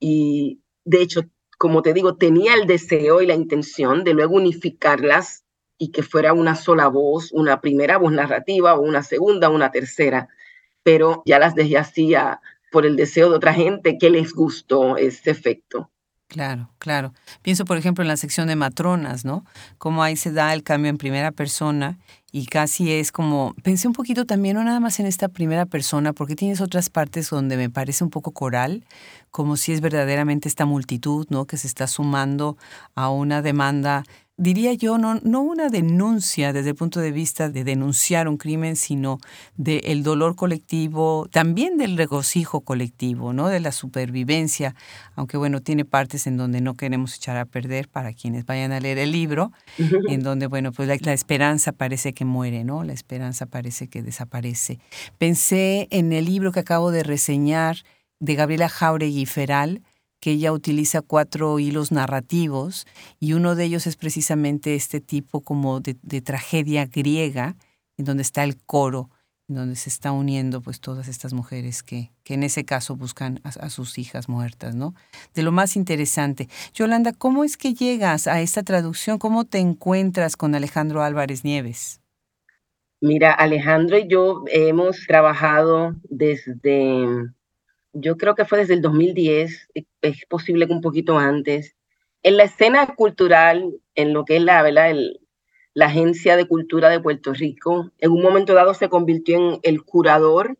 Y 0.00 0.60
de 0.84 1.02
hecho, 1.02 1.22
como 1.58 1.82
te 1.82 1.92
digo, 1.92 2.16
tenía 2.16 2.54
el 2.54 2.66
deseo 2.66 3.22
y 3.22 3.26
la 3.26 3.34
intención 3.34 4.02
de 4.02 4.14
luego 4.14 4.34
unificarlas 4.34 5.44
y 5.82 5.88
que 5.88 6.04
fuera 6.04 6.32
una 6.32 6.54
sola 6.54 6.86
voz, 6.86 7.32
una 7.32 7.60
primera 7.60 7.98
voz 7.98 8.12
narrativa 8.12 8.74
o 8.74 8.82
una 8.82 9.02
segunda, 9.02 9.48
una 9.48 9.72
tercera, 9.72 10.28
pero 10.84 11.24
ya 11.26 11.40
las 11.40 11.56
dejé 11.56 11.76
así 11.76 12.14
por 12.70 12.86
el 12.86 12.94
deseo 12.94 13.30
de 13.30 13.36
otra 13.36 13.52
gente 13.52 13.98
que 13.98 14.08
les 14.08 14.32
gustó 14.32 14.96
ese 14.96 15.32
efecto. 15.32 15.90
Claro, 16.28 16.70
claro. 16.78 17.12
Pienso, 17.42 17.64
por 17.64 17.78
ejemplo, 17.78 18.02
en 18.02 18.08
la 18.08 18.16
sección 18.16 18.46
de 18.46 18.54
matronas, 18.54 19.24
¿no? 19.24 19.44
Cómo 19.78 20.04
ahí 20.04 20.14
se 20.14 20.30
da 20.30 20.54
el 20.54 20.62
cambio 20.62 20.88
en 20.88 20.98
primera 20.98 21.32
persona 21.32 21.98
y 22.30 22.46
casi 22.46 22.92
es 22.92 23.10
como, 23.10 23.52
pensé 23.64 23.88
un 23.88 23.92
poquito 23.92 24.24
también, 24.24 24.54
no 24.54 24.62
nada 24.62 24.78
más 24.78 25.00
en 25.00 25.06
esta 25.06 25.28
primera 25.28 25.66
persona, 25.66 26.12
porque 26.12 26.36
tienes 26.36 26.60
otras 26.60 26.90
partes 26.90 27.28
donde 27.28 27.56
me 27.56 27.70
parece 27.70 28.04
un 28.04 28.10
poco 28.10 28.30
coral, 28.30 28.84
como 29.32 29.56
si 29.56 29.72
es 29.72 29.80
verdaderamente 29.80 30.48
esta 30.48 30.64
multitud, 30.64 31.26
¿no? 31.28 31.44
Que 31.44 31.56
se 31.56 31.66
está 31.66 31.88
sumando 31.88 32.56
a 32.94 33.10
una 33.10 33.42
demanda 33.42 34.04
diría 34.42 34.72
yo, 34.72 34.98
no, 34.98 35.20
no 35.22 35.40
una 35.40 35.68
denuncia 35.68 36.52
desde 36.52 36.70
el 36.70 36.74
punto 36.74 36.98
de 36.98 37.12
vista 37.12 37.48
de 37.48 37.62
denunciar 37.62 38.26
un 38.26 38.36
crimen, 38.36 38.74
sino 38.74 39.18
del 39.56 40.02
dolor 40.02 40.34
colectivo, 40.34 41.28
también 41.30 41.78
del 41.78 41.96
regocijo 41.96 42.62
colectivo, 42.62 43.32
¿no? 43.32 43.46
de 43.46 43.60
la 43.60 43.70
supervivencia, 43.70 44.74
aunque 45.14 45.36
bueno, 45.36 45.60
tiene 45.60 45.84
partes 45.84 46.26
en 46.26 46.36
donde 46.36 46.60
no 46.60 46.74
queremos 46.74 47.14
echar 47.14 47.36
a 47.36 47.44
perder 47.44 47.88
para 47.88 48.12
quienes 48.12 48.44
vayan 48.44 48.72
a 48.72 48.80
leer 48.80 48.98
el 48.98 49.12
libro, 49.12 49.52
en 49.78 50.24
donde, 50.24 50.48
bueno, 50.48 50.72
pues 50.72 50.88
la, 50.88 50.96
la 51.00 51.12
esperanza 51.12 51.70
parece 51.70 52.12
que 52.12 52.24
muere, 52.24 52.64
¿no? 52.64 52.82
La 52.82 52.94
esperanza 52.94 53.46
parece 53.46 53.86
que 53.86 54.02
desaparece. 54.02 54.80
Pensé 55.18 55.86
en 55.90 56.12
el 56.12 56.24
libro 56.24 56.50
que 56.50 56.60
acabo 56.60 56.90
de 56.90 57.04
reseñar 57.04 57.76
de 58.18 58.34
Gabriela 58.34 58.68
Jauregui 58.68 59.26
Feral, 59.26 59.82
que 60.22 60.30
ella 60.30 60.52
utiliza 60.52 61.02
cuatro 61.02 61.58
hilos 61.58 61.90
narrativos 61.90 62.86
y 63.18 63.32
uno 63.32 63.56
de 63.56 63.64
ellos 63.64 63.88
es 63.88 63.96
precisamente 63.96 64.76
este 64.76 65.00
tipo 65.00 65.40
como 65.40 65.80
de, 65.80 66.20
tragedia 66.20 66.86
griega, 66.86 67.56
en 67.96 68.04
donde 68.04 68.22
está 68.22 68.44
el 68.44 68.56
coro, 68.56 69.10
en 69.48 69.56
donde 69.56 69.74
se 69.74 69.90
está 69.90 70.12
uniendo 70.12 70.60
pues 70.60 70.80
todas 70.80 71.08
estas 71.08 71.32
mujeres 71.32 71.82
que, 71.82 72.12
que 72.22 72.34
en 72.34 72.44
ese 72.44 72.64
caso 72.64 72.94
buscan 72.94 73.40
a, 73.42 73.68
sus 73.68 73.98
hijas 73.98 74.28
muertas, 74.28 74.76
¿no? 74.76 74.94
De 75.34 75.42
lo 75.42 75.50
más 75.50 75.74
interesante. 75.74 76.48
Yolanda, 76.72 77.12
¿cómo 77.12 77.42
es 77.42 77.56
que 77.56 77.74
llegas 77.74 78.28
a 78.28 78.40
esta 78.42 78.62
traducción? 78.62 79.18
¿Cómo 79.18 79.44
te 79.44 79.58
encuentras 79.58 80.36
con 80.36 80.54
Alejandro 80.54 81.02
Álvarez 81.02 81.42
Nieves? 81.42 82.00
Mira, 83.00 83.32
Alejandro 83.32 83.98
y 83.98 84.06
yo 84.06 84.44
hemos 84.52 85.04
trabajado 85.08 85.96
desde 86.08 87.32
yo 87.92 88.16
creo 88.16 88.34
que 88.34 88.44
fue 88.44 88.58
desde 88.58 88.74
el 88.74 88.82
2010, 88.82 89.68
es 90.02 90.26
posible 90.26 90.66
que 90.66 90.72
un 90.72 90.80
poquito 90.80 91.18
antes, 91.18 91.76
en 92.22 92.36
la 92.36 92.44
escena 92.44 92.94
cultural, 92.94 93.74
en 93.94 94.12
lo 94.12 94.24
que 94.24 94.36
es 94.36 94.42
la, 94.42 94.62
¿verdad? 94.62 94.94
la 95.74 95.86
Agencia 95.86 96.36
de 96.36 96.46
Cultura 96.46 96.88
de 96.88 97.00
Puerto 97.00 97.32
Rico, 97.32 97.90
en 97.98 98.10
un 98.12 98.22
momento 98.22 98.54
dado 98.54 98.74
se 98.74 98.88
convirtió 98.88 99.36
en 99.36 99.60
el 99.62 99.82
curador 99.84 100.58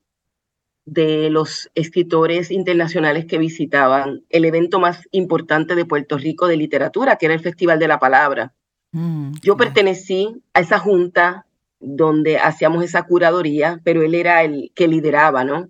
de 0.84 1.30
los 1.30 1.70
escritores 1.74 2.50
internacionales 2.50 3.26
que 3.26 3.38
visitaban 3.38 4.24
el 4.30 4.44
evento 4.44 4.80
más 4.80 5.08
importante 5.12 5.74
de 5.74 5.84
Puerto 5.84 6.18
Rico 6.18 6.48
de 6.48 6.56
literatura, 6.56 7.16
que 7.16 7.26
era 7.26 7.34
el 7.34 7.40
Festival 7.40 7.78
de 7.78 7.88
la 7.88 8.00
Palabra. 8.00 8.52
Mm, 8.90 9.32
yo 9.42 9.56
pertenecí 9.56 10.42
a 10.54 10.60
esa 10.60 10.78
junta 10.78 11.46
donde 11.78 12.38
hacíamos 12.38 12.84
esa 12.84 13.04
curaduría, 13.04 13.80
pero 13.84 14.02
él 14.02 14.14
era 14.14 14.42
el 14.42 14.72
que 14.74 14.88
lideraba, 14.88 15.44
¿no? 15.44 15.68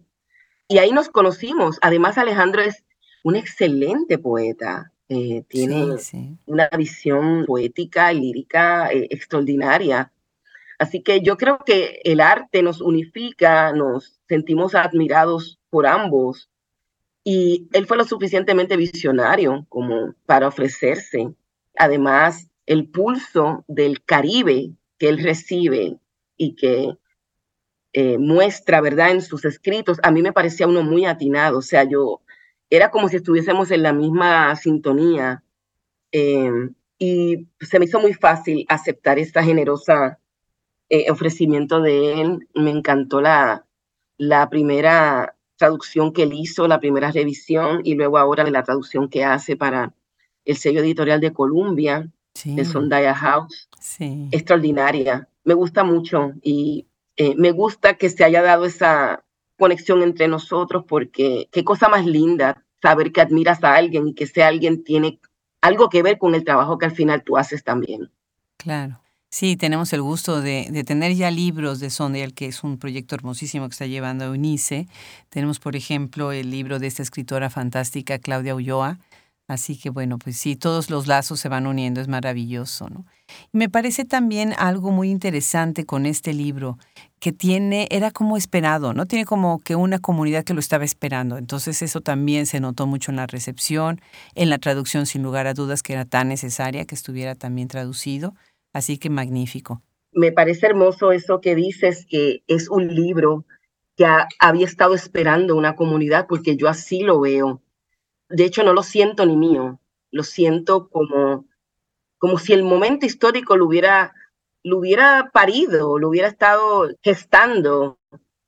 Y 0.73 0.79
ahí 0.79 0.91
nos 0.91 1.11
conocimos. 1.11 1.77
Además, 1.83 2.17
Alejandro 2.17 2.63
es 2.63 2.83
un 3.23 3.37
excelente 3.37 4.17
poeta. 4.17 4.91
Eh, 5.11 5.45
tiene 5.47 5.85
una 6.47 6.71
visión 6.79 7.45
poética 7.45 8.11
y 8.11 8.21
lírica 8.21 8.91
eh, 8.91 9.07
extraordinaria. 9.11 10.11
Así 10.79 11.03
que 11.03 11.21
yo 11.21 11.37
creo 11.37 11.59
que 11.59 12.01
el 12.05 12.23
arte 12.23 12.63
nos 12.63 12.81
unifica, 12.81 13.75
nos 13.75 14.19
sentimos 14.27 14.75
admirados 14.75 15.61
por 15.69 15.87
ambos. 15.87 16.49
Y 17.23 17.69
él 17.75 17.87
fue 17.87 17.99
lo 17.99 18.07
suficientemente 18.07 18.79
visionario 18.79 19.67
como 19.69 20.15
para 20.25 20.49
ofrecerse. 20.49 21.35
Además, 21.77 22.49
el 22.65 22.89
pulso 22.89 23.63
del 23.69 24.03
Caribe 24.05 24.71
que 24.97 25.11
él 25.11 25.23
recibe 25.23 25.99
y 26.39 26.55
que 26.55 26.97
eh, 27.93 28.19
muestra, 28.19 28.81
¿verdad? 28.81 29.11
En 29.11 29.23
sus 29.23 29.45
escritos, 29.45 29.99
a 30.03 30.11
mí 30.11 30.23
me 30.23 30.33
parecía 30.33 30.67
uno 30.67 30.83
muy 30.83 31.05
atinado, 31.05 31.59
o 31.59 31.63
sea, 31.63 31.85
yo, 31.85 32.23
era 32.71 32.91
como 32.91 33.09
si 33.09 33.17
estuviésemos 33.17 33.71
en 33.71 33.83
la 33.83 33.93
misma 33.93 34.57
sintonía 34.57 35.45
em, 36.11 36.75
y 36.99 37.49
se 37.61 37.79
me 37.79 37.85
hizo 37.85 38.01
muy 38.01 38.15
fácil 38.15 38.65
aceptar 38.69 39.19
esta 39.19 39.43
generosa 39.43 40.19
eh, 40.89 41.11
ofrecimiento 41.11 41.81
de 41.83 42.21
él. 42.21 42.49
Me 42.55 42.71
encantó 42.71 43.21
la, 43.21 43.67
la 44.17 44.49
primera 44.49 45.37
traducción 45.57 46.13
que 46.13 46.23
él 46.23 46.33
hizo, 46.33 46.69
la 46.69 46.81
primera 46.81 47.11
revisión 47.11 47.81
y 47.85 47.95
luego 47.95 48.19
ahora 48.19 48.49
la 48.49 48.63
traducción 48.63 49.09
que 49.09 49.25
hace 49.25 49.57
para 49.57 49.95
el 50.45 50.57
sello 50.57 50.81
editorial 50.81 51.21
de 51.21 51.33
Columbia, 51.33 52.11
de 52.45 52.65
Sondaya 52.65 53.15
House. 53.15 53.69
Sí. 53.81 54.29
Extraordinaria. 54.33 55.29
Me 55.45 55.55
gusta 55.55 55.85
mucho 55.85 56.33
y 56.43 56.87
eh, 57.23 57.35
me 57.37 57.53
gusta 57.53 57.95
que 57.95 58.11
se 58.11 58.25
haya 58.25 58.43
dado 58.43 58.65
esa 58.65 59.23
conexión 59.57 60.03
entre 60.03 60.27
nosotros 60.27 60.85
porque 60.89 61.49
qué 61.53 61.63
cosa 61.63 61.89
más 61.89 62.05
linda 62.05 62.65
saber 62.81 63.13
que 63.13 63.21
admiras 63.21 63.63
a 63.63 63.77
alguien 63.77 64.09
y 64.09 64.15
que 64.15 64.25
ese 64.25 64.43
alguien 64.43 64.83
tiene 64.83 65.21
algo 65.61 65.89
que 65.89 66.03
ver 66.03 66.19
con 66.19 66.35
el 66.35 66.43
trabajo 66.43 66.79
que 66.79 66.87
al 66.87 66.97
final 66.97 67.23
tú 67.23 67.37
haces 67.37 67.63
también. 67.63 68.11
Claro. 68.57 68.99
Sí, 69.31 69.57
tenemos 69.57 69.93
el 69.93 70.03
gusto 70.03 70.43
de, 70.43 70.83
tener 70.85 71.15
ya 71.15 71.31
libros 71.31 71.79
de 71.79 71.91
Sondial, 71.91 72.35
que 72.35 72.47
es 72.47 72.65
un 72.65 72.77
proyecto 72.77 73.15
hermosísimo 73.15 73.69
que 73.69 73.73
está 73.73 73.87
llevando 73.87 74.25
Eunice. 74.25 74.89
Tenemos, 75.29 75.61
por 75.61 75.77
ejemplo, 75.77 76.33
el 76.33 76.51
libro 76.51 76.81
de 76.81 76.89
esta 76.89 77.05
escritora 77.05 77.51
fantástica, 77.51 78.19
Claudia 78.19 78.57
Ulloa, 78.57 78.99
Así 79.49 79.77
que 79.77 79.91
bueno, 79.91 80.19
pues 80.19 80.37
sí, 80.37 80.57
todos 80.57 80.89
los 80.89 81.07
lazos 81.07 81.41
se 81.41 81.49
van 81.49 81.67
uniendo, 81.67 82.01
es 82.01 82.09
maravilloso, 82.09 82.89
¿no? 82.89 83.05
Y 83.53 83.59
me 83.59 83.69
parece 83.69 84.05
también 84.05 84.55
algo 84.57 84.93
muy 84.93 85.11
interesante 85.11 85.85
con 85.85 86.07
este 86.07 86.33
libro, 86.33 86.79
que 87.23 87.33
tiene, 87.33 87.87
era 87.91 88.11
como 88.11 88.37
esperado, 88.37 88.93
¿no? 88.93 89.07
Tiene 89.07 89.25
como 89.25 89.61
que 89.61 89.77
una 89.77 90.01
comunidad 90.01 90.45
que 90.45 90.55
lo 90.55 90.61
estaba 90.61 90.85
esperando. 90.85 91.39
Entonces 91.39 91.81
eso 91.81 92.01
también 92.01 92.47
se 92.47 92.61
notó 92.61 92.87
mucho 92.87 93.13
en 93.13 93.17
la 93.17 93.27
recepción, 93.27 94.01
en 94.35 94.51
la 94.51 94.59
traducción, 94.59 95.07
sin 95.07 95.23
lugar 95.23 95.47
a 95.47 95.55
dudas, 95.55 95.83
que 95.83 95.93
era 95.95 96.05
tan 96.05 96.29
necesaria 96.29 96.85
que 96.85 96.95
estuviera 96.95 97.35
también 97.35 97.69
traducido. 97.69 98.35
Así 98.73 98.99
que 98.99 99.09
magnífico. 99.09 99.81
Me 100.13 100.33
parece 100.33 100.67
hermoso 100.67 101.13
eso 101.13 101.41
que 101.41 101.55
dices, 101.55 102.07
que 102.11 102.43
es 102.49 102.69
un 102.69 102.95
libro 102.95 103.47
que 103.97 104.05
había 104.39 104.67
estado 104.67 104.95
esperando 104.95 105.57
una 105.57 105.77
comunidad, 105.77 106.27
porque 106.27 106.57
yo 106.57 106.69
así 106.69 107.03
lo 107.03 107.21
veo 107.21 107.63
de 108.33 108.45
hecho 108.45 108.65
no 108.65 108.73
lo 108.73 108.83
siento 108.83 109.27
ni 109.27 109.37
mío, 109.37 109.79
lo 110.11 110.23
siento 110.23 110.89
como, 110.89 111.45
como 112.19 112.39
si 112.39 112.55
el 112.55 112.65
momento 112.65 113.07
histórico 113.07 113.57
lo 113.57 113.67
hubiera, 113.67 114.15
lo 114.63 114.79
hubiera 114.79 115.31
parido, 115.33 115.99
lo 115.99 116.09
hubiera 116.09 116.29
estado 116.29 116.89
gestando. 117.03 117.99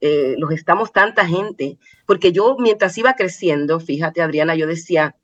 Eh, 0.01 0.35
los 0.37 0.51
estamos 0.53 0.93
tanta 0.93 1.25
gente, 1.25 1.79
porque 2.07 2.31
yo 2.31 2.57
mientras 2.59 2.99
iba 2.99 3.15
creciendo, 3.15 3.81
fíjate 3.81 4.21
Adriana, 4.21 4.55
yo 4.55 4.67
decía, 4.67 5.17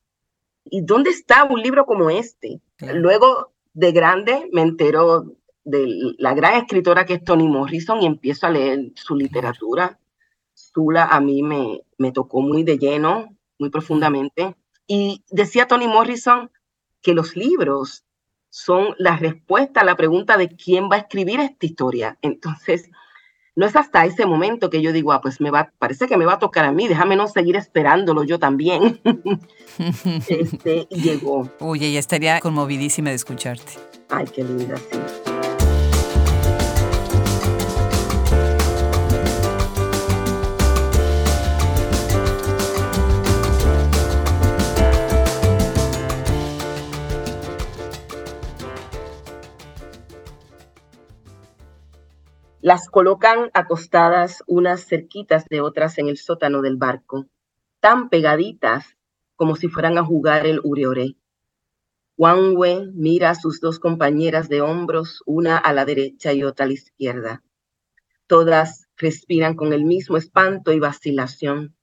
¿y 0.65 0.81
dónde 0.81 1.11
está 1.11 1.45
un 1.45 1.61
libro 1.61 1.85
como 1.85 2.09
este? 2.09 2.63
Luego 2.79 3.53
de 3.75 3.93
grande 3.93 4.49
me 4.53 4.63
entero 4.63 5.37
de 5.65 6.15
la 6.19 6.33
gran 6.33 6.55
escritora 6.55 7.05
que 7.05 7.15
es 7.15 7.25
Toni 7.25 7.47
Morrison 7.47 8.01
y 8.01 8.07
empiezo 8.07 8.47
a 8.47 8.51
leer 8.51 8.93
su 8.95 9.17
literatura. 9.17 9.99
Sula 10.55 11.05
a 11.05 11.21
mí 11.21 11.43
me, 11.43 11.83
me 11.99 12.13
tocó 12.13 12.41
muy 12.41 12.65
de 12.65 12.79
lleno, 12.79 13.37
muy 13.59 13.69
profundamente. 13.69 14.57
Y 14.87 15.23
decía 15.31 15.67
Toni 15.67 15.89
Morrison 15.89 16.51
que 17.03 17.13
los 17.13 17.37
libros 17.37 18.05
son 18.51 18.95
la 18.99 19.17
respuesta 19.17 19.81
a 19.81 19.85
la 19.85 19.97
pregunta 19.97 20.37
de 20.37 20.49
quién 20.49 20.91
va 20.91 20.97
a 20.97 20.99
escribir 21.01 21.41
esta 21.41 21.65
historia. 21.65 22.19
Entonces, 22.21 22.91
no 23.57 23.67
es 23.67 23.77
hasta 23.77 24.05
ese 24.05 24.27
momento 24.27 24.71
que 24.71 24.83
yo 24.83 24.93
digo, 24.93 25.13
ah, 25.13 25.21
pues 25.21 25.41
me 25.41 25.51
va, 25.51 25.73
parece 25.79 26.07
que 26.07 26.17
me 26.17 26.25
va 26.25 26.35
a 26.35 26.39
tocar 26.39 26.65
a 26.65 26.73
mí, 26.73 26.89
déjame 26.89 27.17
no 27.17 27.29
seguir 27.29 27.57
esperándolo 27.57 28.25
yo 28.25 28.39
también. 28.39 29.01
este, 30.29 30.87
llegó. 30.91 31.49
Uy, 31.61 31.85
ella 31.85 31.99
estaría 31.99 32.41
conmovidísima 32.41 33.11
de 33.11 33.17
escucharte. 33.17 33.73
Ay, 34.09 34.27
qué 34.27 34.43
linda, 34.45 34.77
sí. 34.77 35.30
Las 52.63 52.91
colocan 52.91 53.51
acostadas 53.55 54.45
unas 54.47 54.85
cerquitas 54.85 55.47
de 55.49 55.63
otras 55.63 55.97
en 55.97 56.09
el 56.09 56.19
sótano 56.19 56.61
del 56.61 56.77
barco, 56.77 57.27
tan 57.81 58.11
pegaditas 58.11 58.99
como 59.35 59.57
si 59.57 59.69
fueran 59.69 59.97
a 59.97 60.05
jugar 60.05 60.45
el 60.45 60.61
uriore. 60.63 61.17
Wangwe 62.19 62.91
mira 62.93 63.31
a 63.31 63.35
sus 63.35 63.63
dos 63.63 63.79
compañeras 63.79 64.51
de 64.51 64.61
hombros, 64.61 65.23
una 65.25 65.57
a 65.57 65.73
la 65.73 65.87
derecha 65.87 66.35
y 66.35 66.43
otra 66.43 66.65
a 66.65 66.67
la 66.67 66.75
izquierda. 66.75 67.43
Todas 68.27 68.89
respiran 68.99 69.55
con 69.55 69.73
el 69.73 69.87
mismo 69.87 70.19
espanto 70.19 70.71
y 70.73 70.81
vacilación. 70.81 71.75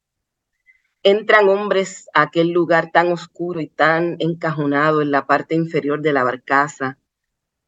Entran 1.01 1.50
hombres 1.50 2.07
a 2.13 2.22
aquel 2.22 2.51
lugar 2.51 2.91
tan 2.91 3.12
oscuro 3.12 3.62
y 3.62 3.67
tan 3.67 4.17
encajonado 4.19 5.01
en 5.01 5.10
la 5.10 5.25
parte 5.25 5.55
inferior 5.55 6.01
de 6.01 6.13
la 6.13 6.24
barcaza. 6.24 7.00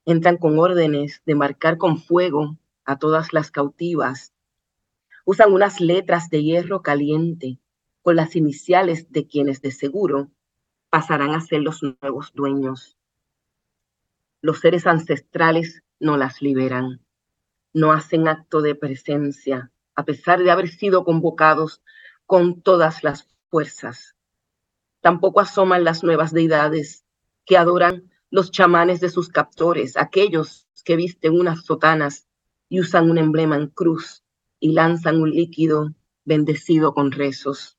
Entran 0.06 0.38
con 0.38 0.60
órdenes 0.60 1.24
de 1.25 1.34
marcar 1.34 1.80
con 1.80 1.98
fuego 1.98 2.60
a 2.89 2.98
todas 2.98 3.34
las 3.34 3.51
cautivas. 3.51 4.34
Usan 5.24 5.53
unas 5.53 5.79
letras 5.79 6.31
de 6.31 6.41
hierro 6.41 6.81
caliente 6.81 7.60
con 8.01 8.15
las 8.15 8.36
iniciales 8.36 9.12
de 9.12 9.27
quienes 9.27 9.62
de 9.62 9.69
seguro 9.69 10.31
pasarán 10.89 11.36
a 11.36 11.41
ser 11.41 11.62
los 11.62 11.84
nuevos 11.84 12.34
dueños. 12.34 12.98
Los 14.41 14.62
seres 14.62 14.88
ancestrales 14.88 15.84
no 16.00 16.17
las 16.17 16.41
liberan, 16.41 17.00
no 17.74 17.91
hacen 17.91 18.27
acto 18.27 18.60
de 18.63 18.74
presencia, 18.74 19.72
a 19.93 20.03
pesar 20.03 20.41
de 20.41 20.50
haber 20.50 20.69
sido 20.69 21.05
convocados 21.05 21.84
con 22.25 22.60
todas 22.60 23.03
las 23.03 23.27
fuerzas. 23.51 24.15
Tampoco 25.00 25.41
asoman 25.41 25.84
las 25.84 26.03
nuevas 26.03 26.34
deidades 26.34 27.05
que 27.46 27.55
adoran 27.55 28.10
los 28.31 28.50
chamanes 28.50 29.00
de 29.00 29.10
sus 29.10 29.29
captores, 29.29 29.96
aquellos 29.96 30.67
que 30.84 30.96
visten 30.96 31.39
unas 31.39 31.65
sotanas 31.65 32.28
y 32.70 32.80
usan 32.80 33.10
un 33.10 33.18
emblema 33.18 33.58
en 33.58 33.68
cruz 33.68 34.24
y 34.60 34.72
lanzan 34.74 35.20
un 35.22 35.32
líquido 35.32 35.94
bendecido 36.24 36.94
con 36.94 37.12
rezos. 37.12 37.78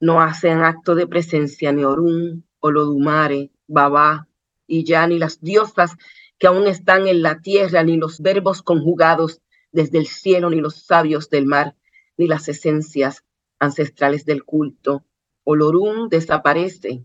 No 0.00 0.20
hacen 0.20 0.62
acto 0.62 0.94
de 0.94 1.06
presencia 1.06 1.72
ni 1.72 1.84
Orún, 1.84 2.44
Olodumare, 2.60 3.50
Babá 3.66 4.28
y 4.66 4.84
ya 4.84 5.06
ni 5.06 5.18
las 5.18 5.40
diosas 5.40 5.96
que 6.38 6.46
aún 6.46 6.66
están 6.66 7.08
en 7.08 7.22
la 7.22 7.40
tierra, 7.40 7.82
ni 7.82 7.96
los 7.96 8.20
verbos 8.20 8.62
conjugados 8.62 9.40
desde 9.72 9.98
el 9.98 10.06
cielo, 10.06 10.50
ni 10.50 10.60
los 10.60 10.76
sabios 10.76 11.30
del 11.30 11.46
mar, 11.46 11.74
ni 12.16 12.26
las 12.28 12.48
esencias 12.48 13.24
ancestrales 13.58 14.24
del 14.24 14.44
culto. 14.44 15.04
Olorún 15.44 16.08
desaparece, 16.08 17.04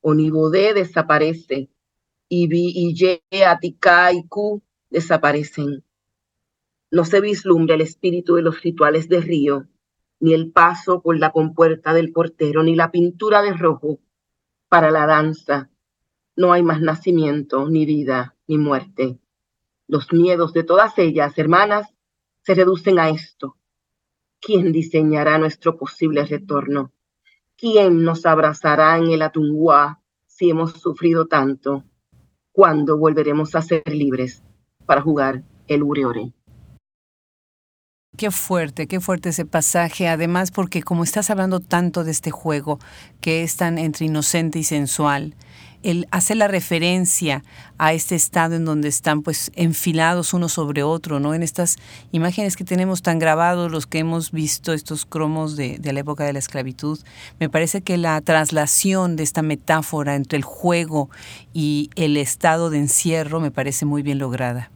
Onibodé 0.00 0.74
desaparece, 0.74 1.70
Ibi, 2.28 2.72
Iye, 2.74 3.22
Atika 3.46 4.12
y 4.12 4.26
Ku 4.26 4.62
desaparecen. 4.90 5.84
No 6.94 7.04
se 7.04 7.20
vislumbra 7.20 7.74
el 7.74 7.80
espíritu 7.80 8.36
de 8.36 8.42
los 8.42 8.62
rituales 8.62 9.08
de 9.08 9.20
río, 9.20 9.66
ni 10.20 10.32
el 10.32 10.52
paso 10.52 11.02
por 11.02 11.18
la 11.18 11.32
compuerta 11.32 11.92
del 11.92 12.12
portero, 12.12 12.62
ni 12.62 12.76
la 12.76 12.92
pintura 12.92 13.42
de 13.42 13.52
rojo 13.52 13.98
para 14.68 14.92
la 14.92 15.04
danza. 15.04 15.70
No 16.36 16.52
hay 16.52 16.62
más 16.62 16.80
nacimiento, 16.80 17.68
ni 17.68 17.84
vida, 17.84 18.36
ni 18.46 18.58
muerte. 18.58 19.18
Los 19.88 20.12
miedos 20.12 20.52
de 20.52 20.62
todas 20.62 20.96
ellas, 21.00 21.36
hermanas, 21.36 21.92
se 22.42 22.54
reducen 22.54 23.00
a 23.00 23.08
esto, 23.08 23.56
¿Quién 24.40 24.70
diseñará 24.70 25.36
nuestro 25.38 25.76
posible 25.76 26.24
retorno? 26.24 26.92
¿Quién 27.56 28.04
nos 28.04 28.24
abrazará 28.24 28.98
en 28.98 29.10
el 29.10 29.22
Atunguá 29.22 30.00
si 30.28 30.48
hemos 30.48 30.74
sufrido 30.74 31.26
tanto? 31.26 31.82
¿Cuándo 32.52 32.96
volveremos 32.98 33.56
a 33.56 33.62
ser 33.62 33.82
libres 33.92 34.44
para 34.86 35.00
jugar 35.00 35.42
el 35.66 35.82
Uriore? 35.82 36.34
Qué 38.16 38.30
fuerte, 38.30 38.86
qué 38.86 39.00
fuerte 39.00 39.30
ese 39.30 39.44
pasaje. 39.44 40.06
Además, 40.06 40.52
porque 40.52 40.82
como 40.82 41.02
estás 41.02 41.30
hablando 41.30 41.58
tanto 41.58 42.04
de 42.04 42.12
este 42.12 42.30
juego 42.30 42.78
que 43.20 43.42
es 43.42 43.56
tan 43.56 43.76
entre 43.76 44.06
inocente 44.06 44.60
y 44.60 44.64
sensual, 44.64 45.34
el 45.82 46.06
hacer 46.12 46.36
la 46.36 46.46
referencia 46.46 47.42
a 47.76 47.92
este 47.92 48.14
estado 48.14 48.54
en 48.54 48.64
donde 48.64 48.88
están 48.88 49.22
pues 49.22 49.50
enfilados 49.56 50.32
uno 50.32 50.48
sobre 50.48 50.84
otro, 50.84 51.18
¿no? 51.18 51.34
En 51.34 51.42
estas 51.42 51.76
imágenes 52.12 52.56
que 52.56 52.64
tenemos 52.64 53.02
tan 53.02 53.18
grabados, 53.18 53.70
los 53.70 53.86
que 53.86 53.98
hemos 53.98 54.30
visto, 54.30 54.72
estos 54.72 55.04
cromos 55.04 55.56
de, 55.56 55.78
de 55.78 55.92
la 55.92 56.00
época 56.00 56.24
de 56.24 56.32
la 56.32 56.38
esclavitud, 56.38 57.00
me 57.40 57.50
parece 57.50 57.82
que 57.82 57.98
la 57.98 58.20
traslación 58.20 59.16
de 59.16 59.24
esta 59.24 59.42
metáfora 59.42 60.14
entre 60.14 60.38
el 60.38 60.44
juego 60.44 61.10
y 61.52 61.90
el 61.96 62.16
estado 62.16 62.70
de 62.70 62.78
encierro 62.78 63.40
me 63.40 63.50
parece 63.50 63.84
muy 63.84 64.02
bien 64.02 64.18
lograda. 64.18 64.70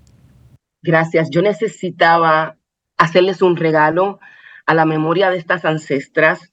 Gracias. 0.83 1.31
Yo 1.31 1.41
necesitaba 1.41 2.58
hacerles 2.99 3.43
un 3.43 3.57
regalo 3.57 4.21
a 4.67 4.75
la 4.75 4.85
memoria 4.85 5.31
de 5.31 5.39
estas 5.39 5.65
ancestras 5.65 6.53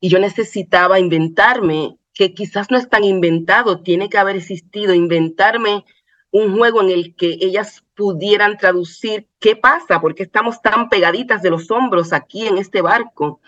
y 0.00 0.10
yo 0.10 0.18
necesitaba 0.18 1.00
inventarme 1.00 1.98
que 2.12 2.34
quizás 2.34 2.70
no 2.70 2.76
es 2.76 2.88
tan 2.88 3.04
inventado, 3.04 3.80
tiene 3.80 4.08
que 4.08 4.18
haber 4.18 4.36
existido, 4.36 4.92
inventarme 4.92 5.84
un 6.30 6.56
juego 6.56 6.82
en 6.82 6.90
el 6.90 7.14
que 7.14 7.38
ellas 7.40 7.84
pudieran 7.94 8.58
traducir 8.58 9.28
qué 9.38 9.56
pasa, 9.56 10.00
porque 10.00 10.24
estamos 10.24 10.60
tan 10.60 10.88
pegaditas 10.88 11.42
de 11.42 11.50
los 11.50 11.70
hombros 11.70 12.12
aquí 12.12 12.46
en 12.46 12.58
este 12.58 12.82
barco. 12.82 13.40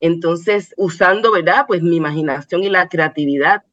Entonces, 0.00 0.74
usando, 0.76 1.32
¿verdad? 1.32 1.64
Pues 1.66 1.82
mi 1.82 1.96
imaginación 1.96 2.64
y 2.64 2.70
la 2.70 2.88
creatividad, 2.88 3.64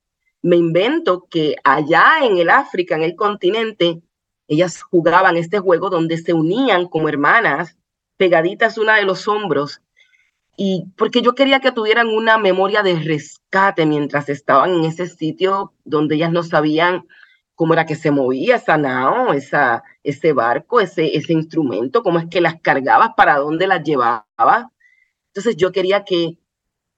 me 0.41 0.55
invento 0.55 1.27
que 1.29 1.55
allá 1.63 2.19
en 2.23 2.37
el 2.37 2.49
África, 2.49 2.95
en 2.95 3.03
el 3.03 3.15
continente, 3.15 4.01
ellas 4.47 4.81
jugaban 4.81 5.35
este 5.35 5.59
juego 5.59 5.89
donde 5.89 6.17
se 6.17 6.33
unían 6.33 6.87
como 6.87 7.09
hermanas, 7.09 7.76
pegaditas 8.17 8.77
una 8.77 8.95
de 8.97 9.03
los 9.03 9.27
hombros, 9.27 9.81
y 10.59 10.85
porque 10.97 11.21
yo 11.21 11.35
quería 11.35 11.59
que 11.59 11.71
tuvieran 11.71 12.07
una 12.07 12.39
memoria 12.39 12.81
de 12.81 12.99
rescate 12.99 13.85
mientras 13.85 14.27
estaban 14.27 14.71
en 14.71 14.85
ese 14.85 15.07
sitio 15.07 15.73
donde 15.85 16.15
ellas 16.15 16.31
no 16.31 16.41
sabían 16.41 17.05
cómo 17.53 17.73
era 17.73 17.85
que 17.85 17.95
se 17.95 18.11
movía 18.11 18.55
esa 18.55 18.77
nao, 18.77 19.33
esa, 19.33 19.83
ese 20.03 20.33
barco, 20.33 20.79
ese, 20.79 21.15
ese 21.15 21.33
instrumento, 21.33 22.01
cómo 22.03 22.19
es 22.19 22.25
que 22.27 22.41
las 22.41 22.59
cargabas, 22.61 23.11
para 23.15 23.37
dónde 23.37 23.67
las 23.67 23.83
llevaba. 23.83 24.71
Entonces 25.27 25.57
yo 25.57 25.71
quería 25.71 26.03
que, 26.03 26.39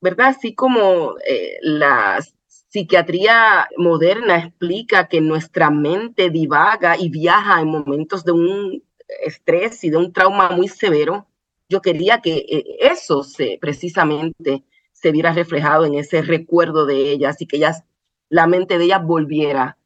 ¿verdad? 0.01 0.27
Así 0.27 0.55
como 0.55 1.15
eh, 1.27 1.57
la 1.61 2.19
psiquiatría 2.47 3.67
moderna 3.77 4.37
explica 4.37 5.07
que 5.07 5.21
nuestra 5.21 5.69
mente 5.69 6.29
divaga 6.29 6.97
y 6.97 7.09
viaja 7.09 7.61
en 7.61 7.67
momentos 7.69 8.23
de 8.23 8.31
un 8.31 8.83
estrés 9.21 9.83
y 9.83 9.89
de 9.89 9.97
un 9.97 10.13
trauma 10.13 10.49
muy 10.49 10.67
severo, 10.67 11.27
yo 11.69 11.81
quería 11.81 12.21
que 12.21 12.37
eh, 12.37 12.77
eso 12.81 13.23
se, 13.23 13.57
precisamente 13.61 14.63
se 14.91 15.11
viera 15.11 15.31
reflejado 15.31 15.85
en 15.85 15.95
ese 15.95 16.21
recuerdo 16.21 16.85
de 16.85 17.11
ellas 17.11 17.41
y 17.41 17.45
que 17.45 17.57
ellas, 17.57 17.83
la 18.29 18.47
mente 18.47 18.77
de 18.77 18.85
ellas 18.85 19.03
volviera 19.03 19.77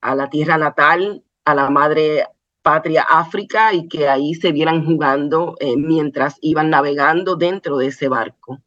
a 0.00 0.14
la 0.14 0.30
tierra 0.30 0.58
natal, 0.58 1.24
a 1.44 1.54
la 1.54 1.70
madre 1.70 2.26
patria 2.62 3.02
África 3.02 3.74
y 3.74 3.88
que 3.88 4.08
ahí 4.08 4.34
se 4.34 4.52
vieran 4.52 4.84
jugando 4.84 5.56
eh, 5.58 5.76
mientras 5.76 6.36
iban 6.40 6.70
navegando 6.70 7.36
dentro 7.36 7.78
de 7.78 7.88
ese 7.88 8.08
barco. 8.08 8.60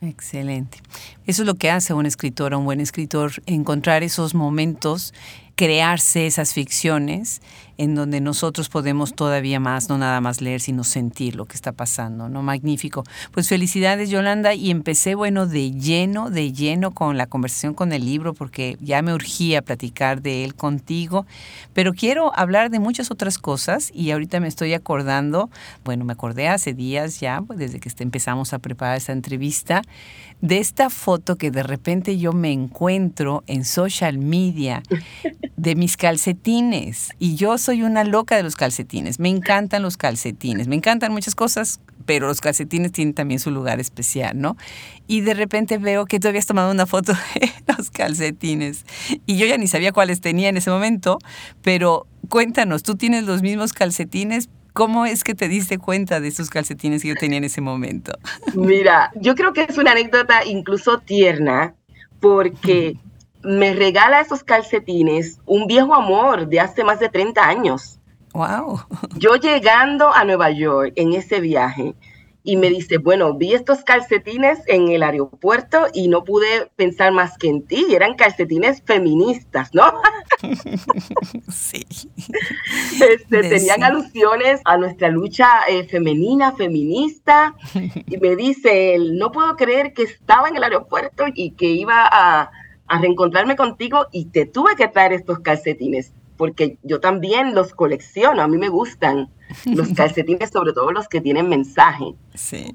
Excelente. 0.00 0.78
Eso 1.26 1.42
es 1.42 1.46
lo 1.46 1.54
que 1.54 1.70
hace 1.70 1.92
un 1.92 2.06
escritor, 2.06 2.54
un 2.54 2.64
buen 2.64 2.80
escritor, 2.80 3.32
encontrar 3.46 4.02
esos 4.02 4.34
momentos 4.34 5.12
crearse 5.58 6.26
esas 6.26 6.54
ficciones 6.54 7.42
en 7.78 7.94
donde 7.94 8.20
nosotros 8.20 8.68
podemos 8.68 9.14
todavía 9.14 9.60
más, 9.60 9.88
no 9.88 9.96
nada 9.98 10.20
más 10.20 10.40
leer, 10.40 10.60
sino 10.60 10.84
sentir 10.84 11.36
lo 11.36 11.46
que 11.46 11.54
está 11.54 11.72
pasando, 11.72 12.28
¿no? 12.28 12.42
Magnífico. 12.42 13.04
Pues 13.32 13.48
felicidades, 13.48 14.10
Yolanda, 14.10 14.54
y 14.54 14.70
empecé, 14.70 15.14
bueno, 15.14 15.46
de 15.46 15.70
lleno, 15.72 16.30
de 16.30 16.52
lleno 16.52 16.90
con 16.90 17.16
la 17.16 17.26
conversación 17.26 17.74
con 17.74 17.92
el 17.92 18.04
libro, 18.04 18.34
porque 18.34 18.76
ya 18.80 19.00
me 19.00 19.14
urgía 19.14 19.62
platicar 19.62 20.22
de 20.22 20.44
él 20.44 20.54
contigo, 20.54 21.24
pero 21.72 21.92
quiero 21.94 22.36
hablar 22.36 22.70
de 22.70 22.80
muchas 22.80 23.10
otras 23.10 23.38
cosas 23.38 23.90
y 23.94 24.10
ahorita 24.10 24.40
me 24.40 24.48
estoy 24.48 24.74
acordando, 24.74 25.48
bueno, 25.84 26.04
me 26.04 26.12
acordé 26.12 26.48
hace 26.48 26.74
días 26.74 27.20
ya, 27.20 27.40
pues 27.42 27.58
desde 27.58 27.80
que 27.80 27.88
empezamos 28.02 28.52
a 28.52 28.58
preparar 28.58 28.96
esta 28.96 29.12
entrevista, 29.12 29.82
de 30.40 30.58
esta 30.58 30.90
foto 30.90 31.36
que 31.36 31.50
de 31.50 31.62
repente 31.62 32.18
yo 32.18 32.32
me 32.32 32.52
encuentro 32.52 33.42
en 33.46 33.64
social 33.64 34.18
media 34.18 34.82
de 35.56 35.74
mis 35.74 35.96
calcetines. 35.96 37.10
Y 37.18 37.34
yo 37.34 37.58
soy 37.68 37.82
una 37.82 38.02
loca 38.02 38.34
de 38.34 38.42
los 38.42 38.56
calcetines. 38.56 39.20
Me 39.20 39.28
encantan 39.28 39.82
los 39.82 39.98
calcetines. 39.98 40.68
Me 40.68 40.74
encantan 40.74 41.12
muchas 41.12 41.34
cosas, 41.34 41.80
pero 42.06 42.26
los 42.26 42.40
calcetines 42.40 42.92
tienen 42.92 43.12
también 43.12 43.40
su 43.40 43.50
lugar 43.50 43.78
especial, 43.78 44.40
¿no? 44.40 44.56
Y 45.06 45.20
de 45.20 45.34
repente 45.34 45.76
veo 45.76 46.06
que 46.06 46.18
tú 46.18 46.28
habías 46.28 46.46
tomado 46.46 46.70
una 46.70 46.86
foto 46.86 47.12
de 47.34 47.52
los 47.76 47.90
calcetines. 47.90 48.86
Y 49.26 49.36
yo 49.36 49.44
ya 49.44 49.58
ni 49.58 49.66
sabía 49.66 49.92
cuáles 49.92 50.22
tenía 50.22 50.48
en 50.48 50.56
ese 50.56 50.70
momento, 50.70 51.18
pero 51.60 52.06
cuéntanos, 52.30 52.82
¿tú 52.82 52.96
tienes 52.96 53.24
los 53.24 53.42
mismos 53.42 53.74
calcetines? 53.74 54.48
¿Cómo 54.72 55.04
es 55.04 55.22
que 55.22 55.34
te 55.34 55.46
diste 55.46 55.76
cuenta 55.76 56.20
de 56.20 56.28
esos 56.28 56.48
calcetines 56.48 57.02
que 57.02 57.08
yo 57.08 57.16
tenía 57.16 57.36
en 57.36 57.44
ese 57.44 57.60
momento? 57.60 58.12
Mira, 58.54 59.10
yo 59.14 59.34
creo 59.34 59.52
que 59.52 59.66
es 59.68 59.76
una 59.76 59.92
anécdota 59.92 60.42
incluso 60.46 61.00
tierna, 61.00 61.74
porque 62.18 62.96
me 63.48 63.72
regala 63.72 64.20
esos 64.20 64.44
calcetines 64.44 65.40
un 65.46 65.66
viejo 65.66 65.94
amor 65.94 66.48
de 66.48 66.60
hace 66.60 66.84
más 66.84 67.00
de 67.00 67.08
30 67.08 67.42
años. 67.42 67.98
Wow. 68.34 68.82
Yo 69.16 69.36
llegando 69.36 70.12
a 70.12 70.22
Nueva 70.24 70.50
York 70.50 70.92
en 70.96 71.14
ese 71.14 71.40
viaje 71.40 71.94
y 72.42 72.56
me 72.56 72.68
dice, 72.68 72.98
bueno, 72.98 73.32
vi 73.34 73.54
estos 73.54 73.84
calcetines 73.84 74.60
en 74.66 74.88
el 74.88 75.02
aeropuerto 75.02 75.86
y 75.94 76.08
no 76.08 76.24
pude 76.24 76.70
pensar 76.76 77.10
más 77.12 77.36
que 77.38 77.48
en 77.48 77.62
ti, 77.62 77.86
y 77.88 77.94
eran 77.94 78.14
calcetines 78.14 78.82
feministas, 78.82 79.70
¿no? 79.74 79.84
Sí. 81.50 81.84
Este, 83.00 83.42
tenían 83.42 83.82
alusiones 83.82 84.60
a 84.64 84.76
nuestra 84.76 85.08
lucha 85.08 85.48
eh, 85.68 85.84
femenina, 85.84 86.52
feminista, 86.52 87.54
y 88.06 88.16
me 88.18 88.36
dice, 88.36 88.96
no 88.98 89.32
puedo 89.32 89.56
creer 89.56 89.92
que 89.92 90.04
estaba 90.04 90.48
en 90.48 90.56
el 90.56 90.64
aeropuerto 90.64 91.24
y 91.34 91.52
que 91.52 91.66
iba 91.66 92.08
a, 92.10 92.50
a 92.88 93.00
reencontrarme 93.00 93.56
contigo 93.56 94.06
y 94.12 94.26
te 94.26 94.46
tuve 94.46 94.76
que 94.76 94.88
traer 94.88 95.12
estos 95.12 95.40
calcetines 95.40 96.12
porque 96.38 96.78
yo 96.84 97.00
también 97.00 97.54
los 97.54 97.74
colecciono, 97.74 98.40
a 98.40 98.48
mí 98.48 98.56
me 98.56 98.70
gustan 98.70 99.28
los 99.66 99.88
calcetines, 99.96 100.50
sobre 100.50 100.72
todo 100.72 100.92
los 100.92 101.08
que 101.08 101.20
tienen 101.20 101.48
mensaje. 101.48 102.14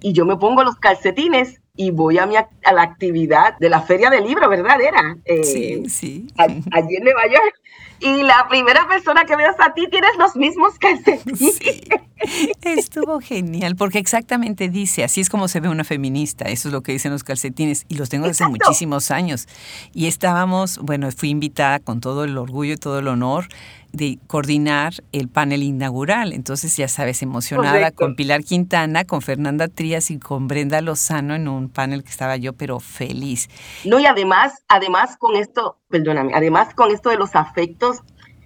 Y 0.02 0.14
yo 0.14 0.26
me 0.26 0.36
pongo 0.36 0.64
los 0.64 0.76
calcetines 0.76 1.62
y 1.76 1.90
voy 1.90 2.20
a, 2.20 2.28
mi, 2.28 2.36
a 2.36 2.74
la 2.74 2.84
actividad 2.84 3.58
de 3.58 3.70
la 3.70 3.82
feria 3.82 4.12
del 4.12 4.26
libro, 4.26 4.48
¿verdad? 4.50 4.80
Era 4.80 5.18
eh, 5.26 5.44
sí, 5.44 5.90
sí. 5.90 6.28
allí 6.38 6.96
en 6.98 7.04
Nueva 7.04 7.26
York. 7.26 7.62
Y 8.00 8.24
la 8.24 8.48
primera 8.50 8.88
persona 8.88 9.24
que 9.26 9.36
veas 9.36 9.56
a 9.60 9.74
ti 9.74 9.88
tienes 9.90 10.12
los 10.18 10.36
mismos 10.36 10.74
calcetines. 10.80 11.60
Estuvo 12.62 13.20
genial, 13.20 13.76
porque 13.76 14.00
exactamente 14.00 14.70
dice, 14.70 15.04
así 15.04 15.22
es 15.22 15.30
como 15.30 15.48
se 15.48 15.60
ve 15.60 15.70
una 15.70 15.84
feminista, 15.84 16.46
eso 16.46 16.70
es 16.70 16.74
lo 16.74 16.82
que 16.82 16.94
dicen 16.94 17.12
los 17.12 17.24
calcetines, 17.24 17.86
y 17.90 17.96
los 17.96 18.10
tengo 18.10 18.28
desde 18.28 18.48
muchísimos 18.48 19.12
años. 19.12 19.48
Y 19.94 20.08
estábamos, 20.08 20.78
bueno, 20.80 21.10
fui 21.12 21.30
invitada 21.30 21.80
con 21.80 22.02
todo 22.02 22.24
el 22.24 22.38
orgullo 22.38 22.74
y 22.74 22.78
todo 22.78 23.00
el 23.00 23.08
honor 23.08 23.48
de 23.94 24.18
coordinar 24.28 24.94
el 25.12 25.30
panel 25.30 25.64
inaugural. 25.64 26.34
Entonces, 26.34 26.76
ya 26.76 26.88
sabes, 26.88 27.22
emocionada 27.22 27.92
con 27.92 28.16
Pilar 28.16 28.44
Quintana, 28.44 29.06
con 29.06 29.22
Fernanda 29.22 29.68
Trías 29.68 30.10
y 30.10 30.18
con 30.18 30.48
Brenda 30.48 30.82
Lozano 30.82 31.36
en 31.36 31.48
un 31.48 31.70
panel 31.70 32.04
que 32.04 32.10
estaba 32.10 32.36
yo, 32.36 32.54
pero 32.54 32.80
feliz. 32.80 33.50
No, 33.86 34.00
y 34.00 34.08
además, 34.08 34.64
además 34.68 35.16
con 35.18 35.36
esto, 35.36 35.78
perdóname, 35.90 36.34
además 36.34 36.74
con 36.74 36.92
esto 36.92 37.12
de 37.12 37.18
los 37.18 37.36
afectos, 37.36 38.02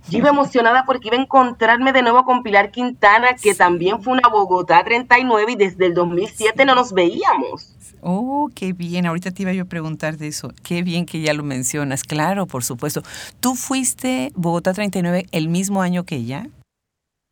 yo 0.10 0.20
iba 0.20 0.30
emocionada 0.30 0.84
porque 0.86 1.10
iba 1.10 1.18
a 1.18 1.22
encontrarme 1.22 1.92
de 1.94 2.02
nuevo 2.02 2.24
con 2.24 2.44
Pilar 2.44 2.72
Quintana, 2.72 3.36
que 3.36 3.54
también 3.54 4.02
fue 4.02 4.14
una 4.14 4.30
Bogotá 4.30 4.84
39 4.84 5.52
y 5.52 5.56
desde 5.56 5.86
el 5.88 5.94
2007 5.94 6.66
no 6.66 6.76
nos 6.76 6.94
veíamos. 6.94 7.76
Oh, 8.02 8.50
qué 8.56 8.74
bien. 8.74 9.06
Ahorita 9.06 9.32
te 9.32 9.42
iba 9.42 9.54
yo 9.54 9.64
a 9.64 9.66
preguntar 9.66 10.18
de 10.18 10.28
eso. 10.28 10.52
Qué 10.64 10.84
bien 10.84 11.06
que 11.06 11.20
ya 11.22 11.34
lo 11.34 11.44
mencionas. 11.44 12.04
Claro, 12.04 12.46
por 12.46 12.64
supuesto. 12.64 13.02
¿Tú 13.40 13.56
fuiste 13.56 14.32
Bogotá 14.36 14.74
39 14.74 15.26
el 15.32 15.50
mismo 15.50 15.82
año 15.82 16.06
que 16.06 16.16
ella? 16.16 16.48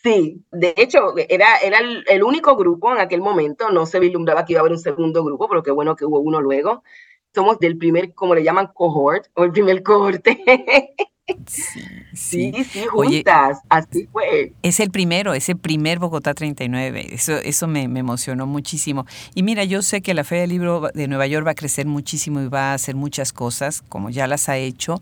Sí, 0.03 0.43
de 0.51 0.73
hecho, 0.77 1.15
era, 1.29 1.57
era 1.57 1.79
el, 1.79 2.23
único 2.23 2.55
grupo 2.55 2.91
en 2.91 2.99
aquel 2.99 3.21
momento. 3.21 3.69
No 3.71 3.85
se 3.85 3.99
vislumbraba 3.99 4.45
que 4.45 4.53
iba 4.53 4.59
a 4.59 4.61
haber 4.61 4.73
un 4.73 4.79
segundo 4.79 5.23
grupo, 5.23 5.47
pero 5.47 5.63
qué 5.63 5.71
bueno 5.71 5.95
que 5.95 6.05
hubo 6.05 6.19
uno 6.19 6.41
luego. 6.41 6.83
Somos 7.33 7.57
del 7.59 7.77
primer, 7.77 8.13
como 8.13 8.35
le 8.35 8.43
llaman, 8.43 8.67
cohort, 8.73 9.27
o 9.33 9.43
el 9.43 9.51
primer 9.51 9.81
cohorte. 9.81 10.43
Sí, 11.47 11.81
sí, 12.13 12.53
juntas, 12.91 13.59
así 13.67 14.07
fue. 14.11 14.53
Es 14.61 14.79
el 14.79 14.91
primero, 14.91 15.33
es 15.33 15.49
el 15.49 15.57
primer 15.57 15.97
Bogotá 15.97 16.35
39, 16.35 17.15
eso, 17.15 17.33
eso 17.37 17.67
me, 17.67 17.87
me, 17.87 17.99
emocionó 17.99 18.45
muchísimo. 18.45 19.07
Y 19.33 19.41
mira, 19.41 19.63
yo 19.63 19.81
sé 19.81 20.01
que 20.01 20.13
la 20.13 20.23
Feria 20.23 20.41
del 20.41 20.51
Libro 20.51 20.89
de 20.93 21.07
Nueva 21.07 21.25
York 21.25 21.47
va 21.47 21.51
a 21.51 21.55
crecer 21.55 21.87
muchísimo 21.87 22.41
y 22.41 22.47
va 22.47 22.71
a 22.71 22.73
hacer 22.75 22.95
muchas 22.95 23.33
cosas, 23.33 23.81
como 23.89 24.11
ya 24.11 24.27
las 24.27 24.49
ha 24.49 24.57
hecho, 24.57 25.01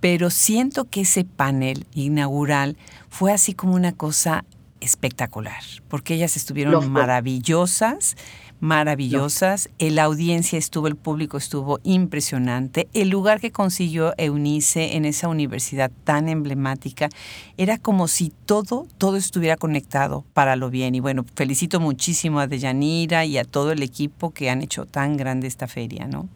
pero 0.00 0.30
siento 0.30 0.86
que 0.86 1.02
ese 1.02 1.24
panel 1.24 1.86
inaugural 1.94 2.78
fue 3.10 3.32
así 3.32 3.52
como 3.52 3.74
una 3.74 3.92
cosa 3.92 4.46
espectacular, 4.80 5.62
porque 5.88 6.14
ellas 6.14 6.36
estuvieron 6.36 6.90
maravillosas 6.90 8.16
maravillosas. 8.60 9.70
La 9.78 10.04
audiencia 10.04 10.58
estuvo, 10.58 10.86
el 10.86 10.96
público 10.96 11.36
estuvo 11.38 11.80
impresionante. 11.82 12.88
El 12.92 13.08
lugar 13.08 13.40
que 13.40 13.50
consiguió 13.50 14.14
Eunice 14.18 14.96
en 14.96 15.04
esa 15.04 15.28
universidad 15.28 15.90
tan 16.04 16.28
emblemática 16.28 17.08
era 17.56 17.78
como 17.78 18.06
si 18.06 18.32
todo, 18.46 18.86
todo 18.98 19.16
estuviera 19.16 19.56
conectado 19.56 20.24
para 20.32 20.56
lo 20.56 20.70
bien. 20.70 20.94
Y 20.94 21.00
bueno, 21.00 21.24
felicito 21.34 21.80
muchísimo 21.80 22.40
a 22.40 22.46
Deyanira 22.46 23.24
y 23.24 23.38
a 23.38 23.44
todo 23.44 23.72
el 23.72 23.82
equipo 23.82 24.32
que 24.32 24.50
han 24.50 24.62
hecho 24.62 24.86
tan 24.86 25.16
grande 25.16 25.48
esta 25.48 25.66
feria, 25.66 26.06
¿no? 26.06 26.28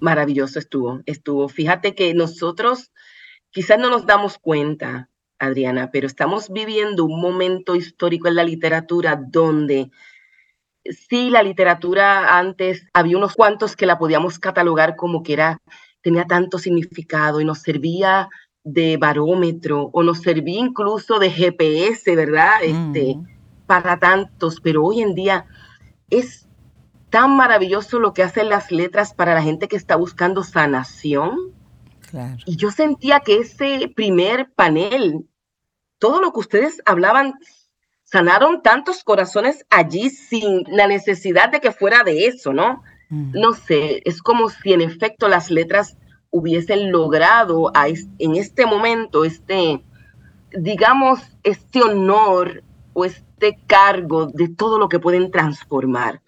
Maravilloso 0.00 0.58
estuvo, 0.58 1.00
estuvo. 1.06 1.48
Fíjate 1.48 1.94
que 1.94 2.14
nosotros 2.14 2.90
quizás 3.50 3.78
no 3.78 3.90
nos 3.90 4.06
damos 4.06 4.38
cuenta, 4.38 5.08
Adriana, 5.38 5.90
pero 5.90 6.06
estamos 6.06 6.50
viviendo 6.50 7.04
un 7.04 7.20
momento 7.20 7.76
histórico 7.76 8.28
en 8.28 8.34
la 8.34 8.44
literatura 8.44 9.16
donde 9.16 9.90
sí, 10.84 11.30
la 11.30 11.42
literatura 11.42 12.38
antes 12.38 12.86
había 12.92 13.16
unos 13.16 13.34
cuantos 13.34 13.76
que 13.76 13.86
la 13.86 13.98
podíamos 13.98 14.38
catalogar 14.38 14.96
como 14.96 15.22
que 15.22 15.34
era, 15.34 15.60
tenía 16.00 16.24
tanto 16.24 16.58
significado 16.58 17.40
y 17.40 17.44
nos 17.44 17.60
servía 17.60 18.28
de 18.64 18.96
barómetro 18.96 19.90
o 19.92 20.02
nos 20.02 20.20
servía 20.20 20.60
incluso 20.60 21.18
de 21.18 21.30
GPS, 21.30 22.14
¿verdad? 22.14 22.62
Este, 22.62 23.16
para 23.66 23.98
tantos, 23.98 24.60
pero 24.60 24.84
hoy 24.84 25.00
en 25.00 25.14
día 25.14 25.46
es 26.10 26.46
tan 27.10 27.36
maravilloso 27.36 27.98
lo 27.98 28.12
que 28.12 28.22
hacen 28.22 28.48
las 28.48 28.70
letras 28.70 29.14
para 29.14 29.34
la 29.34 29.42
gente 29.42 29.68
que 29.68 29.76
está 29.76 29.96
buscando 29.96 30.42
sanación. 30.42 31.36
Y 32.44 32.56
yo 32.56 32.70
sentía 32.72 33.20
que 33.20 33.38
ese 33.38 33.92
primer 33.94 34.50
panel, 34.52 35.28
todo 35.98 36.20
lo 36.20 36.32
que 36.32 36.40
ustedes 36.40 36.82
hablaban 36.84 37.34
sanaron 38.10 38.62
tantos 38.62 39.04
corazones 39.04 39.64
allí 39.70 40.10
sin 40.10 40.64
la 40.68 40.86
necesidad 40.86 41.50
de 41.50 41.60
que 41.60 41.70
fuera 41.70 42.02
de 42.02 42.26
eso, 42.26 42.52
¿no? 42.52 42.82
Mm. 43.08 43.32
No 43.32 43.52
sé, 43.52 44.02
es 44.04 44.20
como 44.22 44.48
si 44.50 44.72
en 44.72 44.80
efecto 44.80 45.28
las 45.28 45.50
letras 45.50 45.96
hubiesen 46.30 46.92
logrado 46.92 47.72
en 48.18 48.36
este 48.36 48.66
momento, 48.66 49.24
este, 49.24 49.82
digamos, 50.52 51.20
este 51.42 51.82
honor 51.82 52.62
o 52.92 53.04
este 53.04 53.58
cargo 53.66 54.26
de 54.26 54.48
todo 54.48 54.78
lo 54.78 54.88
que 54.88 55.00
pueden 55.00 55.30
transformar 55.30 56.22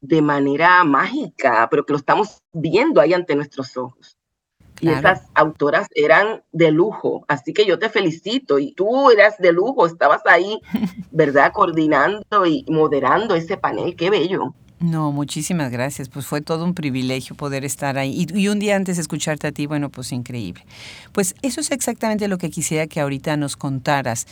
de 0.00 0.22
manera 0.22 0.82
mágica, 0.84 1.68
pero 1.70 1.84
que 1.84 1.92
lo 1.92 1.98
estamos 1.98 2.42
viendo 2.52 3.00
ahí 3.00 3.14
ante 3.14 3.36
nuestros 3.36 3.76
ojos. 3.76 4.16
Y 4.82 4.88
esas 4.90 5.22
autoras 5.34 5.86
eran 5.94 6.42
de 6.50 6.72
lujo, 6.72 7.24
así 7.28 7.52
que 7.52 7.64
yo 7.64 7.78
te 7.78 7.88
felicito 7.88 8.58
y 8.58 8.72
tú 8.72 9.10
eras 9.10 9.38
de 9.38 9.52
lujo, 9.52 9.86
estabas 9.86 10.22
ahí, 10.26 10.60
¿verdad? 11.12 11.52
Coordinando 11.52 12.46
y 12.46 12.64
moderando 12.68 13.36
ese 13.36 13.56
panel, 13.56 13.94
qué 13.94 14.10
bello. 14.10 14.54
No, 14.82 15.12
muchísimas 15.12 15.70
gracias. 15.70 16.08
Pues 16.08 16.26
fue 16.26 16.40
todo 16.40 16.64
un 16.64 16.74
privilegio 16.74 17.36
poder 17.36 17.64
estar 17.64 17.98
ahí. 17.98 18.26
Y, 18.28 18.36
y, 18.36 18.48
un 18.48 18.58
día 18.58 18.74
antes 18.74 18.96
de 18.96 19.02
escucharte 19.02 19.46
a 19.46 19.52
ti, 19.52 19.66
bueno, 19.66 19.90
pues 19.90 20.10
increíble. 20.10 20.64
Pues 21.12 21.36
eso 21.42 21.60
es 21.60 21.70
exactamente 21.70 22.26
lo 22.26 22.36
que 22.36 22.50
quisiera 22.50 22.88
que 22.88 23.00
ahorita 23.00 23.36
nos 23.36 23.56
contaras. 23.56 24.26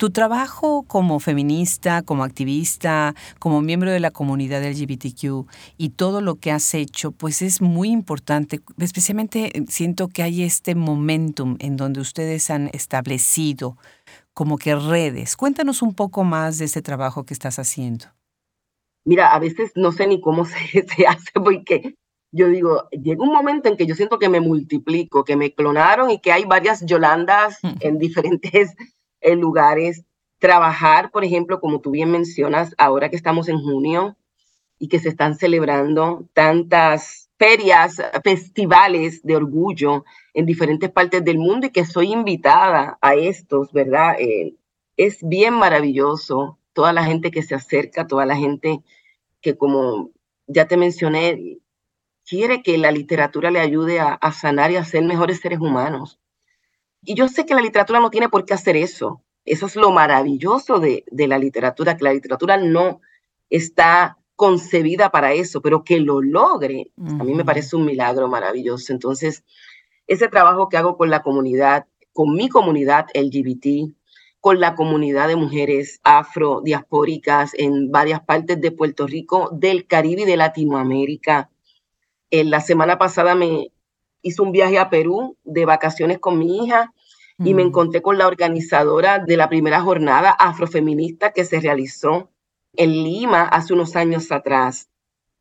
Tu 0.00 0.08
trabajo 0.08 0.84
como 0.84 1.20
feminista, 1.20 2.00
como 2.00 2.24
activista, 2.24 3.14
como 3.38 3.60
miembro 3.60 3.90
de 3.90 4.00
la 4.00 4.10
comunidad 4.10 4.64
LGBTQ 4.64 5.46
y 5.76 5.90
todo 5.90 6.22
lo 6.22 6.36
que 6.36 6.52
has 6.52 6.72
hecho, 6.72 7.12
pues 7.12 7.42
es 7.42 7.60
muy 7.60 7.90
importante. 7.90 8.62
Especialmente 8.78 9.58
eh, 9.58 9.64
siento 9.68 10.08
que 10.08 10.22
hay 10.22 10.42
este 10.42 10.74
momentum 10.74 11.56
en 11.58 11.76
donde 11.76 12.00
ustedes 12.00 12.48
han 12.48 12.70
establecido 12.72 13.76
como 14.32 14.56
que 14.56 14.74
redes. 14.74 15.36
Cuéntanos 15.36 15.82
un 15.82 15.92
poco 15.92 16.24
más 16.24 16.56
de 16.56 16.64
este 16.64 16.80
trabajo 16.80 17.24
que 17.24 17.34
estás 17.34 17.58
haciendo. 17.58 18.06
Mira, 19.04 19.34
a 19.34 19.38
veces 19.38 19.70
no 19.74 19.92
sé 19.92 20.06
ni 20.06 20.18
cómo 20.22 20.44
se, 20.46 20.86
se 20.88 21.06
hace 21.06 21.32
porque 21.34 21.94
yo 22.32 22.48
digo, 22.48 22.88
llega 22.90 23.22
un 23.22 23.34
momento 23.34 23.68
en 23.68 23.76
que 23.76 23.84
yo 23.84 23.94
siento 23.94 24.18
que 24.18 24.30
me 24.30 24.40
multiplico, 24.40 25.24
que 25.24 25.36
me 25.36 25.52
clonaron 25.52 26.10
y 26.10 26.20
que 26.20 26.32
hay 26.32 26.46
varias 26.46 26.86
Yolandas 26.86 27.58
en 27.80 27.98
diferentes 27.98 28.74
en 29.20 29.40
lugares, 29.40 30.04
trabajar, 30.38 31.10
por 31.10 31.24
ejemplo, 31.24 31.60
como 31.60 31.80
tú 31.80 31.90
bien 31.90 32.10
mencionas, 32.10 32.74
ahora 32.78 33.10
que 33.10 33.16
estamos 33.16 33.48
en 33.48 33.58
junio 33.58 34.16
y 34.78 34.88
que 34.88 34.98
se 34.98 35.10
están 35.10 35.36
celebrando 35.36 36.26
tantas 36.32 37.30
ferias, 37.38 38.02
festivales 38.22 39.22
de 39.22 39.36
orgullo 39.36 40.04
en 40.34 40.46
diferentes 40.46 40.90
partes 40.90 41.24
del 41.24 41.38
mundo 41.38 41.66
y 41.66 41.70
que 41.70 41.84
soy 41.84 42.12
invitada 42.12 42.98
a 43.00 43.14
estos, 43.14 43.72
¿verdad? 43.72 44.16
Eh, 44.18 44.54
es 44.96 45.18
bien 45.22 45.54
maravilloso 45.54 46.58
toda 46.72 46.92
la 46.92 47.04
gente 47.04 47.30
que 47.30 47.42
se 47.42 47.54
acerca, 47.54 48.06
toda 48.06 48.26
la 48.26 48.36
gente 48.36 48.82
que 49.40 49.56
como 49.56 50.10
ya 50.46 50.68
te 50.68 50.76
mencioné, 50.76 51.58
quiere 52.26 52.62
que 52.62 52.78
la 52.78 52.92
literatura 52.92 53.50
le 53.50 53.60
ayude 53.60 54.00
a, 54.00 54.12
a 54.14 54.32
sanar 54.32 54.70
y 54.70 54.76
a 54.76 54.84
ser 54.84 55.04
mejores 55.04 55.40
seres 55.40 55.60
humanos. 55.60 56.19
Y 57.02 57.14
yo 57.14 57.28
sé 57.28 57.46
que 57.46 57.54
la 57.54 57.62
literatura 57.62 58.00
no 58.00 58.10
tiene 58.10 58.28
por 58.28 58.44
qué 58.44 58.54
hacer 58.54 58.76
eso. 58.76 59.22
Eso 59.44 59.66
es 59.66 59.76
lo 59.76 59.90
maravilloso 59.90 60.80
de, 60.80 61.04
la 61.10 61.38
literatura, 61.38 61.96
que 61.96 62.04
la 62.04 62.12
literatura 62.12 62.56
no 62.56 63.00
está 63.48 64.18
concebida 64.36 65.10
para 65.10 65.32
eso, 65.32 65.60
pero 65.60 65.84
que 65.84 66.00
lo 66.00 66.22
logre, 66.22 66.92
a 66.96 67.24
mí 67.24 67.34
me 67.34 67.44
parece 67.44 67.76
un 67.76 67.84
milagro 67.84 68.28
maravilloso. 68.28 68.92
Entonces, 68.92 69.44
ese 70.06 70.28
trabajo 70.28 70.68
que 70.68 70.76
hago 70.76 70.96
con 70.96 71.10
la 71.10 71.22
comunidad, 71.22 71.86
con 72.12 72.34
mi 72.34 72.48
comunidad 72.48 73.06
LGBT, 73.14 73.92
con 74.40 74.58
la 74.58 74.74
comunidad 74.74 75.28
de 75.28 75.36
mujeres 75.36 76.00
afrodiaspóricas 76.02 77.52
en 77.54 77.90
varias 77.90 78.20
partes 78.20 78.60
de 78.60 78.72
Puerto 78.72 79.06
Rico, 79.06 79.50
del 79.52 79.86
Caribe 79.86 80.22
y 80.22 80.26
de 80.26 80.36
Latinoamérica. 80.36 81.50
En 82.30 82.50
la 82.50 82.60
semana 82.60 82.98
pasada 82.98 83.34
me 83.34 83.70
hice 84.22 84.42
un 84.42 84.52
viaje 84.52 84.78
a 84.78 84.90
Perú 84.90 85.36
de 85.44 85.64
vacaciones 85.64 86.18
con 86.18 86.38
mi 86.38 86.64
hija 86.64 86.92
y 87.38 87.54
me 87.54 87.64
mm. 87.64 87.68
encontré 87.68 88.02
con 88.02 88.18
la 88.18 88.26
organizadora 88.26 89.18
de 89.18 89.36
la 89.36 89.48
primera 89.48 89.80
jornada 89.80 90.30
afrofeminista 90.30 91.32
que 91.32 91.44
se 91.44 91.60
realizó 91.60 92.30
en 92.74 92.92
Lima 92.92 93.42
hace 93.42 93.72
unos 93.72 93.96
años 93.96 94.30
atrás. 94.30 94.88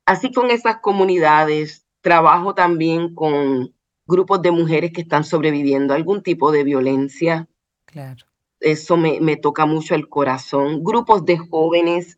Así 0.05 0.31
con 0.31 0.49
esas 0.49 0.77
comunidades, 0.77 1.85
trabajo 2.01 2.55
también 2.55 3.13
con 3.13 3.73
grupos 4.07 4.41
de 4.41 4.51
mujeres 4.51 4.91
que 4.91 5.01
están 5.01 5.23
sobreviviendo 5.23 5.93
a 5.93 5.97
algún 5.97 6.23
tipo 6.23 6.51
de 6.51 6.63
violencia. 6.63 7.47
Claro. 7.85 8.25
Eso 8.59 8.97
me, 8.97 9.19
me 9.21 9.37
toca 9.37 9.65
mucho 9.65 9.93
el 9.93 10.09
corazón. 10.09 10.83
Grupos 10.83 11.25
de 11.25 11.37
jóvenes, 11.37 12.17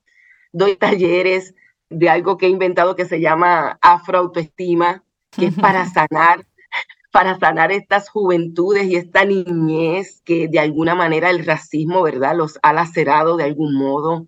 doy 0.53 0.75
talleres 0.75 1.53
de 1.89 2.09
algo 2.09 2.37
que 2.37 2.45
he 2.45 2.49
inventado 2.49 2.95
que 2.95 3.05
se 3.05 3.19
llama 3.19 3.77
afroautoestima, 3.81 5.03
que 5.29 5.47
es 5.47 5.55
para 5.55 5.85
sanar, 5.93 6.47
para 7.11 7.37
sanar 7.37 7.71
estas 7.71 8.09
juventudes 8.09 8.85
y 8.85 8.95
esta 8.95 9.25
niñez 9.25 10.21
que 10.23 10.47
de 10.47 10.59
alguna 10.59 10.95
manera 10.95 11.29
el 11.29 11.45
racismo, 11.45 12.01
¿verdad?, 12.01 12.35
los 12.35 12.57
ha 12.63 12.73
lacerado 12.73 13.37
de 13.37 13.43
algún 13.43 13.75
modo. 13.75 14.27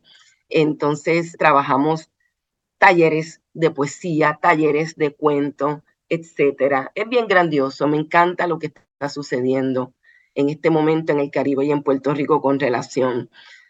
Entonces 0.50 1.36
trabajamos 1.38 2.12
talleres 2.78 3.42
de 3.54 3.72
poesía, 3.72 4.38
talleres 4.42 4.96
de 4.96 5.16
cuento, 5.16 5.84
etcétera. 6.10 6.92
Es 6.96 7.08
bien 7.08 7.28
grandioso, 7.28 7.88
me 7.88 7.98
encanta 7.98 8.48
lo 8.48 8.60
que 8.60 8.68
está 8.68 9.08
sucediendo 9.10 9.94
en 10.36 10.50
este 10.50 10.70
momento 10.70 11.14
en 11.14 11.20
el 11.20 11.32
Caribe 11.32 11.66
y 11.66 11.72
en 11.72 11.84
Puerto 11.84 12.14
Rico 12.14 12.42
con 12.42 12.60
relación 12.60 13.30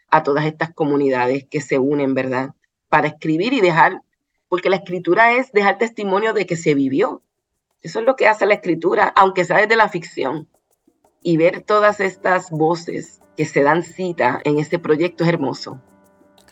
a 0.10 0.24
todas 0.24 0.46
estas 0.46 0.74
comunidades 0.74 1.46
que 1.46 1.62
se 1.62 1.78
unen, 1.78 2.14
¿verdad? 2.14 2.56
Para 2.90 3.08
escribir 3.08 3.54
y 3.54 3.62
dejar, 3.62 4.02
porque 4.48 4.70
la 4.70 4.78
escritura 4.78 5.34
es 5.34 5.52
dejar 5.52 5.78
testimonio 5.78 6.34
de 6.34 6.46
que 6.46 6.56
se 6.56 6.74
vivió. 6.74 7.22
Eso 7.84 8.00
es 8.00 8.06
lo 8.06 8.16
que 8.16 8.28
hace 8.28 8.46
la 8.46 8.56
escritura, 8.56 9.14
aunque 9.16 9.46
sea 9.46 9.58
desde 9.58 9.76
la 9.76 9.90
ficción. 9.90 10.48
Y 11.22 11.38
ver 11.38 11.62
todas 11.62 12.00
estas 12.00 12.50
voces 12.50 13.20
que 13.38 13.46
se 13.46 13.62
dan 13.62 13.84
cita 13.84 14.42
en 14.46 14.60
este 14.60 14.80
proyecto 14.80 15.24
es 15.24 15.30
hermoso. 15.30 15.80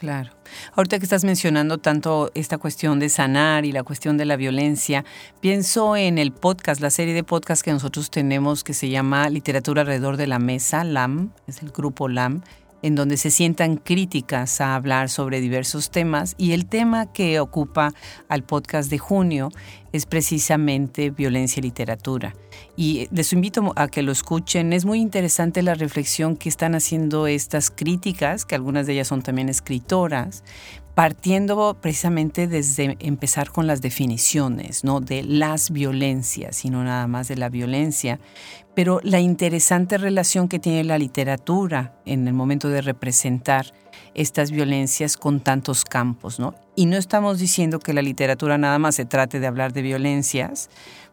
Claro. 0.01 0.31
Ahorita 0.73 0.97
que 0.97 1.05
estás 1.05 1.23
mencionando 1.23 1.77
tanto 1.77 2.31
esta 2.33 2.57
cuestión 2.57 2.97
de 2.97 3.07
sanar 3.07 3.65
y 3.65 3.71
la 3.71 3.83
cuestión 3.83 4.17
de 4.17 4.25
la 4.25 4.35
violencia, 4.35 5.05
pienso 5.41 5.95
en 5.95 6.17
el 6.17 6.31
podcast, 6.31 6.81
la 6.81 6.89
serie 6.89 7.13
de 7.13 7.23
podcast 7.23 7.61
que 7.61 7.71
nosotros 7.71 8.09
tenemos 8.09 8.63
que 8.63 8.73
se 8.73 8.89
llama 8.89 9.29
Literatura 9.29 9.81
alrededor 9.81 10.17
de 10.17 10.25
la 10.25 10.39
mesa, 10.39 10.83
LAM, 10.83 11.33
es 11.45 11.61
el 11.61 11.69
grupo 11.69 12.07
LAM, 12.07 12.41
en 12.81 12.95
donde 12.95 13.17
se 13.17 13.31
sientan 13.31 13.77
críticas 13.77 14.61
a 14.61 14.75
hablar 14.75 15.09
sobre 15.09 15.41
diversos 15.41 15.91
temas 15.91 16.35
y 16.37 16.53
el 16.53 16.65
tema 16.65 17.11
que 17.11 17.39
ocupa 17.39 17.93
al 18.27 18.43
podcast 18.43 18.89
de 18.89 18.97
junio 18.97 19.49
es 19.91 20.05
precisamente 20.05 21.09
violencia 21.09 21.59
y 21.59 21.63
literatura. 21.63 22.35
Y 22.77 23.07
les 23.11 23.33
invito 23.33 23.73
a 23.75 23.87
que 23.87 24.01
lo 24.01 24.11
escuchen. 24.11 24.73
Es 24.73 24.85
muy 24.85 24.99
interesante 24.99 25.61
la 25.61 25.73
reflexión 25.73 26.37
que 26.37 26.49
están 26.49 26.75
haciendo 26.75 27.27
estas 27.27 27.69
críticas, 27.69 28.45
que 28.45 28.55
algunas 28.55 28.87
de 28.87 28.93
ellas 28.93 29.07
son 29.07 29.21
también 29.21 29.49
escritoras, 29.49 30.43
partiendo 30.95 31.77
precisamente 31.79 32.47
desde 32.47 32.97
empezar 32.99 33.51
con 33.51 33.67
las 33.67 33.81
definiciones, 33.81 34.83
¿no? 34.83 34.99
De 34.99 35.23
las 35.23 35.71
violencias, 35.71 36.65
y 36.65 36.69
no 36.69 36.83
nada 36.83 37.07
más 37.07 37.27
de 37.27 37.37
la 37.37 37.49
violencia, 37.49 38.19
pero 38.75 38.99
la 39.03 39.19
interesante 39.19 39.97
relación 39.97 40.47
que 40.47 40.59
tiene 40.59 40.83
la 40.83 40.97
literatura 40.97 41.93
en 42.05 42.27
el 42.27 42.33
momento 42.33 42.69
de 42.69 42.81
representar 42.81 43.73
estas 44.13 44.51
violencias 44.51 45.17
con 45.17 45.39
tantos 45.39 45.85
campos, 45.85 46.39
¿no? 46.39 46.55
Y 46.75 46.85
no 46.85 46.97
estamos 46.97 47.39
diciendo 47.39 47.79
que 47.79 47.93
la 47.93 48.01
literatura 48.01 48.57
nada 48.57 48.79
más 48.79 48.95
se 48.95 49.05
trate 49.05 49.39
de 49.39 49.47
hablar 49.47 49.73
de 49.73 49.81
violencias, 49.81 50.69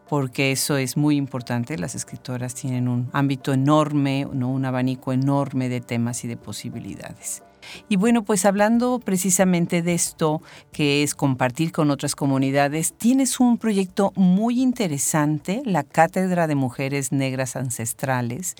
porque 0.07 0.51
eso 0.51 0.77
es 0.77 0.97
muy 0.97 1.15
importante. 1.15 1.77
Las 1.77 1.95
escritoras 1.95 2.55
tienen 2.55 2.87
un 2.87 3.09
ámbito 3.13 3.53
enorme, 3.53 4.27
¿no? 4.33 4.49
un 4.49 4.65
abanico 4.65 5.13
enorme 5.13 5.69
de 5.69 5.81
temas 5.81 6.23
y 6.23 6.27
de 6.27 6.37
posibilidades. 6.37 7.43
Y 7.87 7.95
bueno, 7.95 8.23
pues 8.23 8.45
hablando 8.45 8.99
precisamente 8.99 9.81
de 9.81 9.93
esto, 9.93 10.41
que 10.71 11.03
es 11.03 11.15
compartir 11.15 11.71
con 11.71 11.91
otras 11.91 12.15
comunidades, 12.15 12.93
tienes 12.93 13.39
un 13.39 13.57
proyecto 13.57 14.11
muy 14.15 14.61
interesante, 14.61 15.61
la 15.65 15.83
Cátedra 15.83 16.47
de 16.47 16.55
Mujeres 16.55 17.11
Negras 17.11 17.55
Ancestrales. 17.55 18.55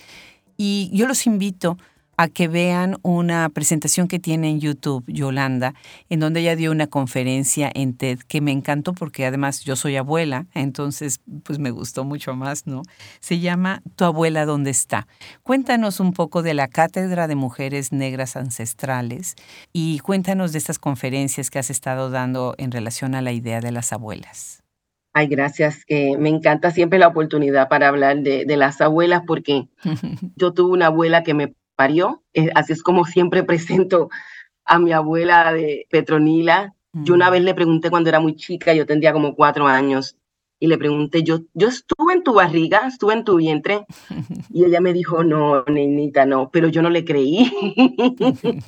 Y 0.58 0.90
yo 0.94 1.08
los 1.08 1.26
invito 1.26 1.78
a 2.20 2.28
que 2.28 2.50
vean 2.50 2.98
una 3.02 3.48
presentación 3.48 4.10
que 4.10 4.20
tiene 4.20 4.50
en 4.50 4.60
YouTube 4.60 5.06
Yolanda, 5.08 5.74
en 6.10 6.20
donde 6.20 6.42
ella 6.42 6.58
dio 6.58 6.70
una 6.70 6.88
conferencia 6.88 7.72
en 7.74 7.96
TED 7.96 8.20
que 8.28 8.42
me 8.42 8.52
encantó 8.52 8.92
porque 8.92 9.26
además 9.26 9.62
yo 9.64 9.78
soy 9.78 9.96
abuela, 9.96 10.46
entonces 10.54 11.22
pues 11.44 11.60
me 11.60 11.72
gustó 11.72 12.04
mucho 12.04 12.36
más, 12.36 12.68
¿no? 12.68 12.82
Se 13.22 13.40
llama 13.40 13.82
Tu 13.96 14.04
abuela 14.04 14.46
dónde 14.46 14.70
está. 14.70 15.08
Cuéntanos 15.44 16.02
un 16.02 16.12
poco 16.12 16.44
de 16.44 16.54
la 16.54 16.68
Cátedra 16.68 17.30
de 17.30 17.36
Mujeres 17.36 17.94
Negras 17.94 18.36
Ancestrales 18.36 19.36
y 19.72 20.00
cuéntanos 20.00 20.52
de 20.52 20.58
estas 20.58 20.78
conferencias 20.78 21.50
que 21.50 21.60
has 21.60 21.70
estado 21.70 22.10
dando 22.10 22.54
en 22.58 22.74
relación 22.74 23.16
a 23.16 23.22
la 23.22 23.32
idea 23.32 23.62
de 23.62 23.72
las 23.72 23.94
abuelas. 23.94 24.62
Ay, 25.14 25.28
gracias. 25.28 25.86
me 25.88 26.28
encanta 26.28 26.72
siempre 26.72 27.00
la 27.00 27.08
oportunidad 27.08 27.70
para 27.70 27.88
hablar 27.88 28.18
de, 28.20 28.44
de 28.44 28.58
las 28.58 28.82
abuelas 28.82 29.24
porque 29.26 29.70
yo 30.36 30.52
tuve 30.52 30.74
una 30.74 30.88
abuela 30.88 31.24
que 31.24 31.34
me 31.34 31.54
parió. 31.80 32.22
Así 32.56 32.74
es 32.74 32.84
como 32.84 33.06
siempre 33.06 33.44
presento 33.52 34.10
a 34.66 34.80
mi 34.80 34.92
abuela 34.92 35.54
de 35.54 35.88
Petronila. 35.90 36.76
Yo 36.92 37.14
una 37.14 37.30
mm. 37.30 37.32
vez 37.32 37.44
le 37.44 37.56
pregunté 37.56 37.90
cuando 37.90 38.10
era 38.10 38.20
muy 38.20 38.36
chica, 38.36 38.74
yo 38.74 38.86
tendría 38.86 39.14
como 39.14 39.34
cuatro 39.34 39.66
años, 39.66 40.18
y 40.60 40.68
le 40.68 40.78
pregunté, 40.78 41.24
yo, 41.24 41.40
yo 41.54 41.70
estuve 41.70 42.14
en 42.14 42.24
tu 42.24 42.34
barriga, 42.34 42.86
estuve 42.86 43.14
en 43.14 43.24
tu 43.24 43.38
vientre, 43.38 43.86
y 44.50 44.66
ella 44.66 44.82
me 44.82 44.92
dijo, 44.92 45.24
no, 45.24 45.64
niñita, 45.66 46.26
no, 46.26 46.50
pero 46.52 46.68
yo 46.68 46.82
no 46.82 46.90
le 46.90 47.06
creí. 47.06 47.50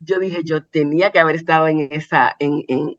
yo 0.00 0.18
dije, 0.18 0.42
yo 0.44 0.64
tenía 0.64 1.10
que 1.12 1.20
haber 1.20 1.36
estado 1.36 1.68
en 1.68 1.88
esa, 1.90 2.36
en, 2.38 2.64
en, 2.68 2.88
o 2.88 2.96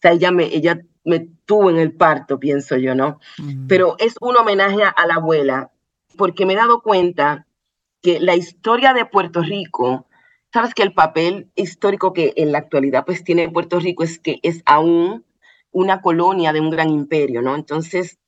sea, 0.00 0.12
ella 0.12 0.30
me, 0.30 0.44
ella 0.44 0.80
me 1.04 1.28
tuvo 1.44 1.68
en 1.68 1.78
el 1.78 1.92
parto, 1.92 2.38
pienso 2.38 2.76
yo, 2.78 2.94
¿no? 2.94 3.18
Mm. 3.36 3.66
Pero 3.66 3.96
es 3.98 4.14
un 4.20 4.36
homenaje 4.36 4.82
a 4.84 5.06
la 5.06 5.16
abuela, 5.16 5.72
porque 6.16 6.46
me 6.46 6.54
he 6.54 6.56
dado 6.56 6.80
cuenta 6.80 7.46
que 8.02 8.20
la 8.20 8.34
historia 8.34 8.92
de 8.92 9.06
Puerto 9.06 9.42
Rico, 9.42 10.06
sabes 10.52 10.74
que 10.74 10.82
el 10.82 10.94
papel 10.94 11.50
histórico 11.54 12.12
que 12.12 12.32
en 12.36 12.52
la 12.52 12.58
actualidad 12.58 13.04
pues 13.04 13.24
tiene 13.24 13.48
Puerto 13.48 13.78
Rico 13.78 14.02
es 14.02 14.18
que 14.18 14.40
es 14.42 14.62
aún 14.66 15.24
una 15.70 16.00
colonia 16.00 16.52
de 16.52 16.60
un 16.60 16.70
gran 16.70 16.90
imperio, 16.90 17.42
¿no? 17.42 17.54
Entonces, 17.54 18.18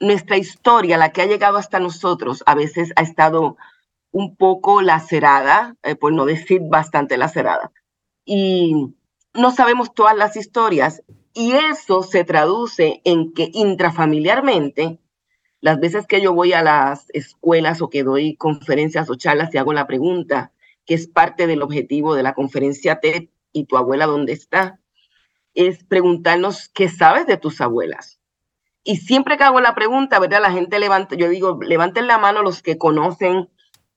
nuestra 0.00 0.36
historia, 0.36 0.96
la 0.96 1.12
que 1.12 1.22
ha 1.22 1.26
llegado 1.26 1.58
hasta 1.58 1.78
nosotros, 1.78 2.42
a 2.46 2.54
veces 2.54 2.92
ha 2.96 3.02
estado 3.02 3.56
un 4.10 4.36
poco 4.36 4.82
lacerada, 4.82 5.76
eh, 5.82 5.94
por 5.94 6.12
no 6.12 6.24
decir 6.24 6.62
bastante 6.70 7.18
lacerada. 7.18 7.72
Y 8.24 8.94
no 9.34 9.50
sabemos 9.50 9.92
todas 9.94 10.16
las 10.16 10.36
historias 10.36 11.02
y 11.34 11.52
eso 11.52 12.02
se 12.02 12.24
traduce 12.24 13.02
en 13.04 13.34
que 13.34 13.50
intrafamiliarmente 13.52 14.98
las 15.60 15.80
veces 15.80 16.06
que 16.06 16.20
yo 16.20 16.32
voy 16.32 16.52
a 16.52 16.62
las 16.62 17.06
escuelas 17.10 17.80
o 17.82 17.90
que 17.90 18.02
doy 18.02 18.36
conferencias 18.36 19.10
o 19.10 19.14
charlas 19.14 19.54
y 19.54 19.58
hago 19.58 19.72
la 19.72 19.86
pregunta, 19.86 20.52
que 20.84 20.94
es 20.94 21.08
parte 21.08 21.46
del 21.46 21.62
objetivo 21.62 22.14
de 22.14 22.22
la 22.22 22.34
conferencia 22.34 23.00
TED 23.00 23.28
y 23.52 23.64
tu 23.64 23.76
abuela 23.76 24.06
dónde 24.06 24.32
está, 24.32 24.80
es 25.54 25.84
preguntarnos 25.84 26.68
qué 26.68 26.88
sabes 26.88 27.26
de 27.26 27.38
tus 27.38 27.60
abuelas. 27.60 28.20
Y 28.84 28.98
siempre 28.98 29.36
que 29.36 29.44
hago 29.44 29.60
la 29.60 29.74
pregunta, 29.74 30.20
¿verdad? 30.20 30.42
La 30.42 30.52
gente 30.52 30.78
levanta, 30.78 31.16
yo 31.16 31.28
digo, 31.28 31.58
levanten 31.60 32.06
la 32.06 32.18
mano 32.18 32.42
los 32.42 32.62
que 32.62 32.78
conocen 32.78 33.48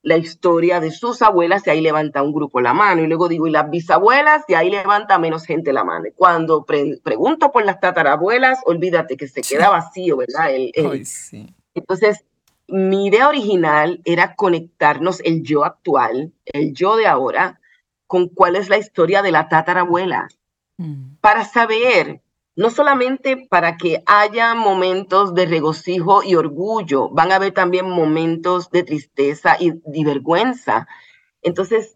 la 0.10 0.18
historia 0.18 0.80
de 0.80 0.90
sus 0.90 1.22
abuelas 1.22 1.68
y 1.68 1.70
ahí 1.70 1.82
levanta 1.82 2.24
un 2.24 2.34
grupo 2.34 2.62
la 2.62 2.74
mano. 2.74 3.04
Y 3.04 3.08
luego 3.08 3.28
digo, 3.28 3.46
¿y 3.46 3.52
las 3.52 3.70
bisabuelas? 3.70 4.44
Y 4.48 4.56
ahí 4.56 4.72
levanta 4.72 5.20
menos 5.20 5.46
gente 5.46 5.72
la 5.72 5.84
mano. 5.84 6.06
Cuando 6.16 6.66
pregunto 6.66 7.52
por 7.52 7.64
las 7.64 7.80
tatarabuelas, 7.80 8.58
olvídate 8.66 9.18
que 9.18 9.28
se 9.28 9.42
queda 9.42 9.70
vacío, 9.70 10.18
¿verdad? 10.18 10.50
sí. 11.04 11.54
Entonces, 11.76 12.26
mi 12.68 13.06
idea 13.06 13.28
original 13.28 14.02
era 14.04 14.34
conectarnos 14.36 15.22
el 15.24 15.44
yo 15.44 15.64
actual, 15.64 16.34
el 16.46 16.74
yo 16.74 16.98
de 16.98 17.06
ahora, 17.06 17.62
con 18.08 18.30
cuál 18.30 18.56
es 18.56 18.68
la 18.68 18.80
historia 18.80 19.22
de 19.22 19.32
la 19.32 19.48
tatarabuela, 19.48 20.28
mm. 20.78 21.18
para 21.22 21.46
saber, 21.46 22.22
no 22.60 22.70
solamente 22.70 23.48
para 23.50 23.78
que 23.78 24.04
haya 24.06 24.54
momentos 24.54 25.34
de 25.34 25.46
regocijo 25.46 26.24
y 26.24 26.36
orgullo, 26.36 27.10
van 27.10 27.32
a 27.32 27.36
haber 27.36 27.54
también 27.54 27.90
momentos 27.90 28.70
de 28.70 28.84
tristeza 28.84 29.56
y, 29.58 29.82
y 29.94 30.04
vergüenza. 30.04 30.86
Entonces, 31.42 31.96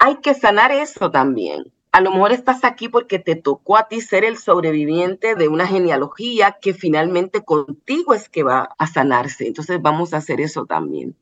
hay 0.00 0.16
que 0.16 0.34
sanar 0.34 0.72
eso 0.72 1.12
también 1.12 1.72
a 1.92 2.00
lo 2.00 2.10
mejor 2.10 2.32
estás 2.32 2.64
aquí 2.64 2.88
porque 2.88 3.20
te 3.20 3.36
tocó 3.36 3.76
a 3.76 3.86
ti 3.86 4.00
ser 4.00 4.24
el 4.24 4.36
sobreviviente 4.36 5.36
de 5.36 5.46
una 5.46 5.64
genealogía 5.64 6.58
que 6.60 6.74
finalmente 6.74 7.44
contigo 7.44 8.14
es 8.14 8.28
que 8.28 8.42
va 8.42 8.70
a 8.76 8.88
sanarse. 8.88 9.46
Entonces 9.46 9.80
vamos 9.80 10.12
a 10.12 10.16
hacer 10.16 10.40
eso 10.40 10.66
también. 10.66 11.16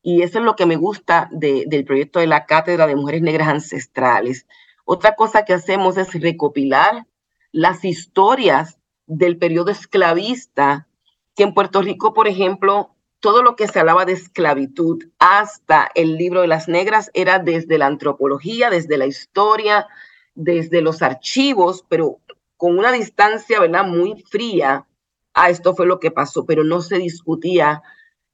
Y 0.00 0.22
eso 0.22 0.38
es 0.38 0.44
lo 0.44 0.54
que 0.54 0.64
me 0.64 0.76
gusta 0.76 1.28
del 1.32 1.84
proyecto 1.84 2.20
de 2.20 2.28
la 2.28 2.46
Cátedra 2.46 2.86
de 2.86 2.94
Mujeres 2.94 3.22
Negras 3.22 3.48
Ancestrales. 3.48 4.46
Otra 4.84 5.16
cosa 5.16 5.44
que 5.44 5.54
hacemos 5.54 5.96
es 5.96 6.14
recopilar 6.14 7.04
las 7.52 7.84
historias 7.84 8.78
del 9.06 9.38
periodo 9.38 9.70
esclavista, 9.70 10.88
que 11.36 11.44
en 11.44 11.54
Puerto 11.54 11.82
Rico, 11.82 12.14
por 12.14 12.28
ejemplo, 12.28 12.94
todo 13.20 13.42
lo 13.42 13.54
que 13.54 13.68
se 13.68 13.78
hablaba 13.78 14.04
de 14.04 14.14
esclavitud 14.14 15.04
hasta 15.18 15.88
el 15.94 16.16
libro 16.16 16.40
de 16.40 16.48
las 16.48 16.66
negras 16.66 17.10
era 17.14 17.38
desde 17.38 17.78
la 17.78 17.86
antropología, 17.86 18.68
desde 18.68 18.96
la 18.96 19.06
historia, 19.06 19.86
desde 20.34 20.82
los 20.82 21.02
archivos, 21.02 21.84
pero 21.88 22.18
con 22.56 22.78
una 22.78 22.90
distancia, 22.90 23.60
¿verdad? 23.60 23.86
Muy 23.86 24.22
fría. 24.28 24.86
a 25.34 25.48
esto 25.50 25.74
fue 25.74 25.86
lo 25.86 25.98
que 25.98 26.10
pasó, 26.10 26.44
pero 26.44 26.62
no 26.64 26.82
se 26.82 26.98
discutía 26.98 27.82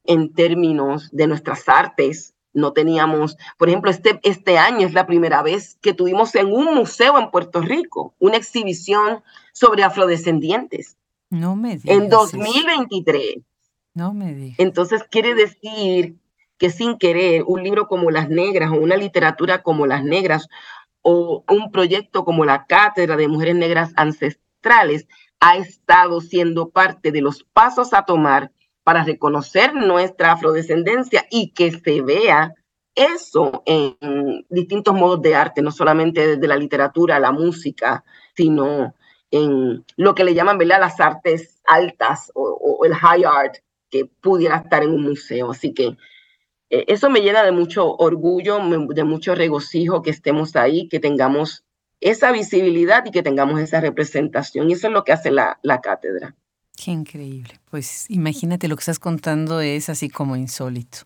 en 0.04 0.32
términos 0.32 1.10
de 1.12 1.26
nuestras 1.26 1.68
artes. 1.68 2.34
No 2.52 2.72
teníamos, 2.72 3.36
por 3.56 3.68
ejemplo, 3.68 3.90
este, 3.90 4.20
este 4.22 4.58
año 4.58 4.86
es 4.86 4.94
la 4.94 5.06
primera 5.06 5.42
vez 5.42 5.76
que 5.80 5.92
tuvimos 5.92 6.34
en 6.34 6.46
un 6.46 6.74
museo 6.74 7.18
en 7.18 7.30
Puerto 7.30 7.60
Rico 7.60 8.14
una 8.18 8.36
exhibición 8.36 9.22
sobre 9.52 9.84
afrodescendientes. 9.84 10.96
No 11.30 11.56
me 11.56 11.76
digas. 11.76 11.96
En 11.96 12.08
2023. 12.08 13.36
No 13.94 14.14
me 14.14 14.34
digas. 14.34 14.58
Entonces 14.58 15.04
quiere 15.04 15.34
decir 15.34 16.16
que 16.56 16.70
sin 16.70 16.98
querer 16.98 17.44
un 17.46 17.62
libro 17.62 17.86
como 17.86 18.10
Las 18.10 18.28
Negras 18.28 18.70
o 18.70 18.74
una 18.74 18.96
literatura 18.96 19.62
como 19.62 19.86
Las 19.86 20.02
Negras 20.02 20.48
o 21.02 21.44
un 21.48 21.70
proyecto 21.70 22.24
como 22.24 22.44
la 22.44 22.66
Cátedra 22.66 23.16
de 23.16 23.28
Mujeres 23.28 23.56
Negras 23.56 23.92
Ancestrales 23.96 25.06
ha 25.40 25.56
estado 25.56 26.20
siendo 26.20 26.70
parte 26.70 27.12
de 27.12 27.20
los 27.20 27.44
pasos 27.44 27.94
a 27.94 28.04
tomar 28.04 28.50
para 28.88 29.04
reconocer 29.04 29.74
nuestra 29.74 30.32
afrodescendencia 30.32 31.26
y 31.30 31.52
que 31.52 31.72
se 31.72 32.00
vea 32.00 32.54
eso 32.94 33.62
en 33.66 34.46
distintos 34.48 34.94
modos 34.94 35.20
de 35.20 35.34
arte, 35.34 35.60
no 35.60 35.70
solamente 35.70 36.26
desde 36.26 36.48
la 36.48 36.56
literatura, 36.56 37.20
la 37.20 37.30
música, 37.30 38.02
sino 38.34 38.94
en 39.30 39.84
lo 39.98 40.14
que 40.14 40.24
le 40.24 40.32
llaman 40.32 40.56
¿verdad? 40.56 40.80
las 40.80 41.00
artes 41.00 41.60
altas 41.66 42.32
o, 42.34 42.82
el 42.86 42.94
high 42.94 43.24
art 43.24 43.56
que 43.90 44.06
pudiera 44.06 44.56
estar 44.56 44.82
en 44.82 44.92
un 44.92 45.02
museo. 45.02 45.50
Así 45.50 45.74
que 45.74 45.98
eh, 46.70 46.86
eso 46.88 47.10
me 47.10 47.20
llena 47.20 47.42
de 47.42 47.52
mucho 47.52 47.94
orgullo, 47.94 48.58
de 48.88 49.04
mucho 49.04 49.34
regocijo 49.34 50.00
que 50.00 50.12
estemos 50.12 50.56
ahí, 50.56 50.88
que 50.88 50.98
tengamos 50.98 51.66
esa 52.00 52.32
visibilidad 52.32 53.04
y 53.04 53.10
que 53.10 53.22
tengamos 53.22 53.60
esa 53.60 53.82
representación. 53.82 54.70
Y 54.70 54.72
eso 54.72 54.86
es 54.86 54.94
lo 54.94 55.04
que 55.04 55.12
hace 55.12 55.30
la 55.30 55.80
cátedra. 55.82 56.34
Qué 56.84 56.92
increíble. 56.92 57.58
Pues 57.70 58.06
imagínate 58.08 58.68
lo 58.68 58.76
que 58.76 58.80
estás 58.80 59.00
contando 59.00 59.60
es 59.60 59.88
así 59.88 60.08
como 60.08 60.36
insólito. 60.36 60.98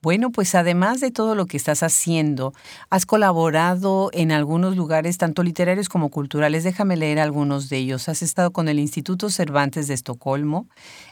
Bueno, 0.00 0.30
pues 0.30 0.54
además 0.54 1.00
de 1.00 1.10
todo 1.10 1.34
lo 1.34 1.46
que 1.46 1.56
estás 1.56 1.82
haciendo, 1.82 2.52
has 2.88 3.04
colaborado 3.04 4.10
en 4.12 4.30
algunos 4.30 4.76
lugares, 4.76 5.18
tanto 5.18 5.42
literarios 5.42 5.88
como 5.88 6.08
culturales. 6.08 6.62
Déjame 6.62 6.96
leer 6.96 7.18
algunos 7.18 7.68
de 7.68 7.78
ellos. 7.78 8.08
Has 8.08 8.22
estado 8.22 8.52
con 8.52 8.68
el 8.68 8.78
Instituto 8.78 9.28
Cervantes 9.28 9.88
de 9.88 9.94
Estocolmo, 9.94 10.68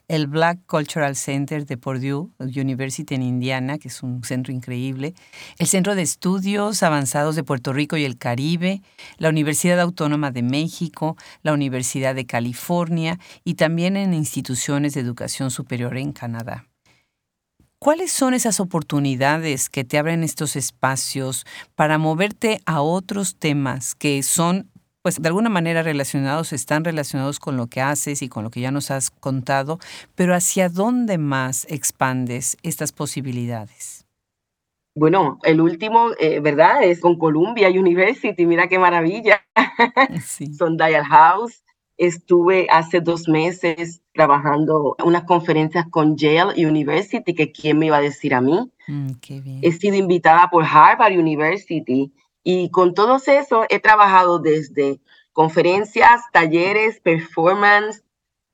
el 0.07 0.29
Black 0.29 0.61
Cultural 0.66 1.16
Center 1.16 1.66
de 1.66 1.77
Purdue 1.77 2.31
University 2.38 3.16
en 3.16 3.22
Indiana, 3.22 3.77
que 3.79 3.88
es 3.88 4.05
un 4.05 4.22
centro 4.22 4.53
increíble, 4.53 5.14
el 5.59 5.66
Centro 5.66 5.96
de 5.96 6.03
Estudios 6.03 6.85
Avanzados 6.85 7.35
de 7.35 7.42
Puerto 7.42 7.72
Rico 7.72 7.96
y 7.96 8.05
el 8.05 8.18
Caribe, 8.18 8.83
la 9.18 9.31
Universidad 9.31 9.81
Autónoma 9.81 10.31
de 10.31 10.42
México, 10.42 11.16
la 11.42 11.53
Universidad 11.53 12.14
de 12.14 12.27
California 12.27 13.18
y 13.42 13.55
también 13.55 13.96
en 13.96 14.14
instituciones 14.14 14.94
de 14.94 15.01
educación 15.01 15.51
superior 15.51 15.96
en 15.96 16.12
Canadá. 16.12 16.66
¿Cuáles 17.79 18.11
son 18.11 18.33
esas 18.33 18.59
oportunidades 18.59 19.69
que 19.69 19.85
te 19.85 19.99
abren 19.99 20.23
estos 20.23 20.57
espacios 20.57 21.45
para 21.75 21.99
moverte 21.99 22.61
a 22.65 22.81
otros 22.81 23.37
temas 23.37 23.95
que 23.95 24.23
son, 24.23 24.71
pues 25.03 25.21
de 25.21 25.29
alguna 25.29 25.51
manera 25.51 25.83
relacionados, 25.83 26.55
están 26.55 26.85
relacionados 26.85 27.39
con 27.39 27.59
lo 27.59 27.67
que 27.67 27.83
haces 27.83 28.23
y 28.23 28.31
con 28.31 28.45
lo 28.45 28.51
que 28.51 28.61
ya 28.61 28.71
nos 28.71 28.91
has 28.91 29.11
contado, 29.11 29.79
pero 30.15 30.35
hacia 30.35 30.71
dónde 30.71 31.19
más 31.19 31.67
expandes 31.69 32.57
estas 32.62 32.93
posibilidades? 32.93 34.07
Bueno, 34.95 35.39
el 35.43 35.61
último, 35.61 36.12
eh, 36.19 36.41
¿verdad? 36.41 36.83
Es 36.83 37.01
con 37.01 37.19
Columbia 37.19 37.69
University, 37.69 38.47
mira 38.47 38.69
qué 38.69 38.79
maravilla. 38.79 39.47
Son 40.57 40.79
Dial 40.79 41.05
House, 41.05 41.62
Estuve 41.98 42.66
hace 42.70 43.00
dos 43.00 43.28
meses 43.28 44.02
trabajando 44.12 44.96
unas 45.04 45.24
conferencias 45.24 45.87
con 45.90 46.16
Yale 46.16 46.66
University, 46.66 47.35
que 47.35 47.52
quién 47.52 47.78
me 47.78 47.87
iba 47.87 47.96
a 47.96 48.02
decir 48.02 48.35
a 48.35 48.40
mí. 48.40 48.70
Mm, 48.87 49.12
he 49.62 49.72
sido 49.72 49.96
invitada 49.96 50.48
por 50.50 50.64
Harvard 50.64 51.12
University 51.12 52.12
y 52.42 52.70
con 52.70 52.94
todos 52.94 53.28
eso 53.28 53.64
he 53.68 53.80
trabajado 53.80 54.38
desde 54.38 55.00
conferencias, 55.32 56.22
talleres, 56.32 57.00
performance, 57.00 58.02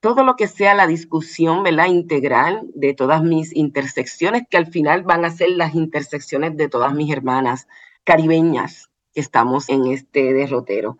todo 0.00 0.24
lo 0.24 0.34
que 0.34 0.48
sea 0.48 0.74
la 0.74 0.88
discusión 0.88 1.62
¿verdad? 1.62 1.86
integral 1.86 2.62
de 2.74 2.92
todas 2.92 3.22
mis 3.22 3.54
intersecciones, 3.54 4.42
que 4.50 4.56
al 4.56 4.66
final 4.66 5.04
van 5.04 5.24
a 5.24 5.30
ser 5.30 5.50
las 5.50 5.74
intersecciones 5.74 6.56
de 6.56 6.68
todas 6.68 6.92
mis 6.92 7.12
hermanas 7.12 7.68
caribeñas 8.02 8.90
que 9.14 9.20
estamos 9.20 9.68
en 9.68 9.86
este 9.86 10.32
derrotero. 10.32 10.98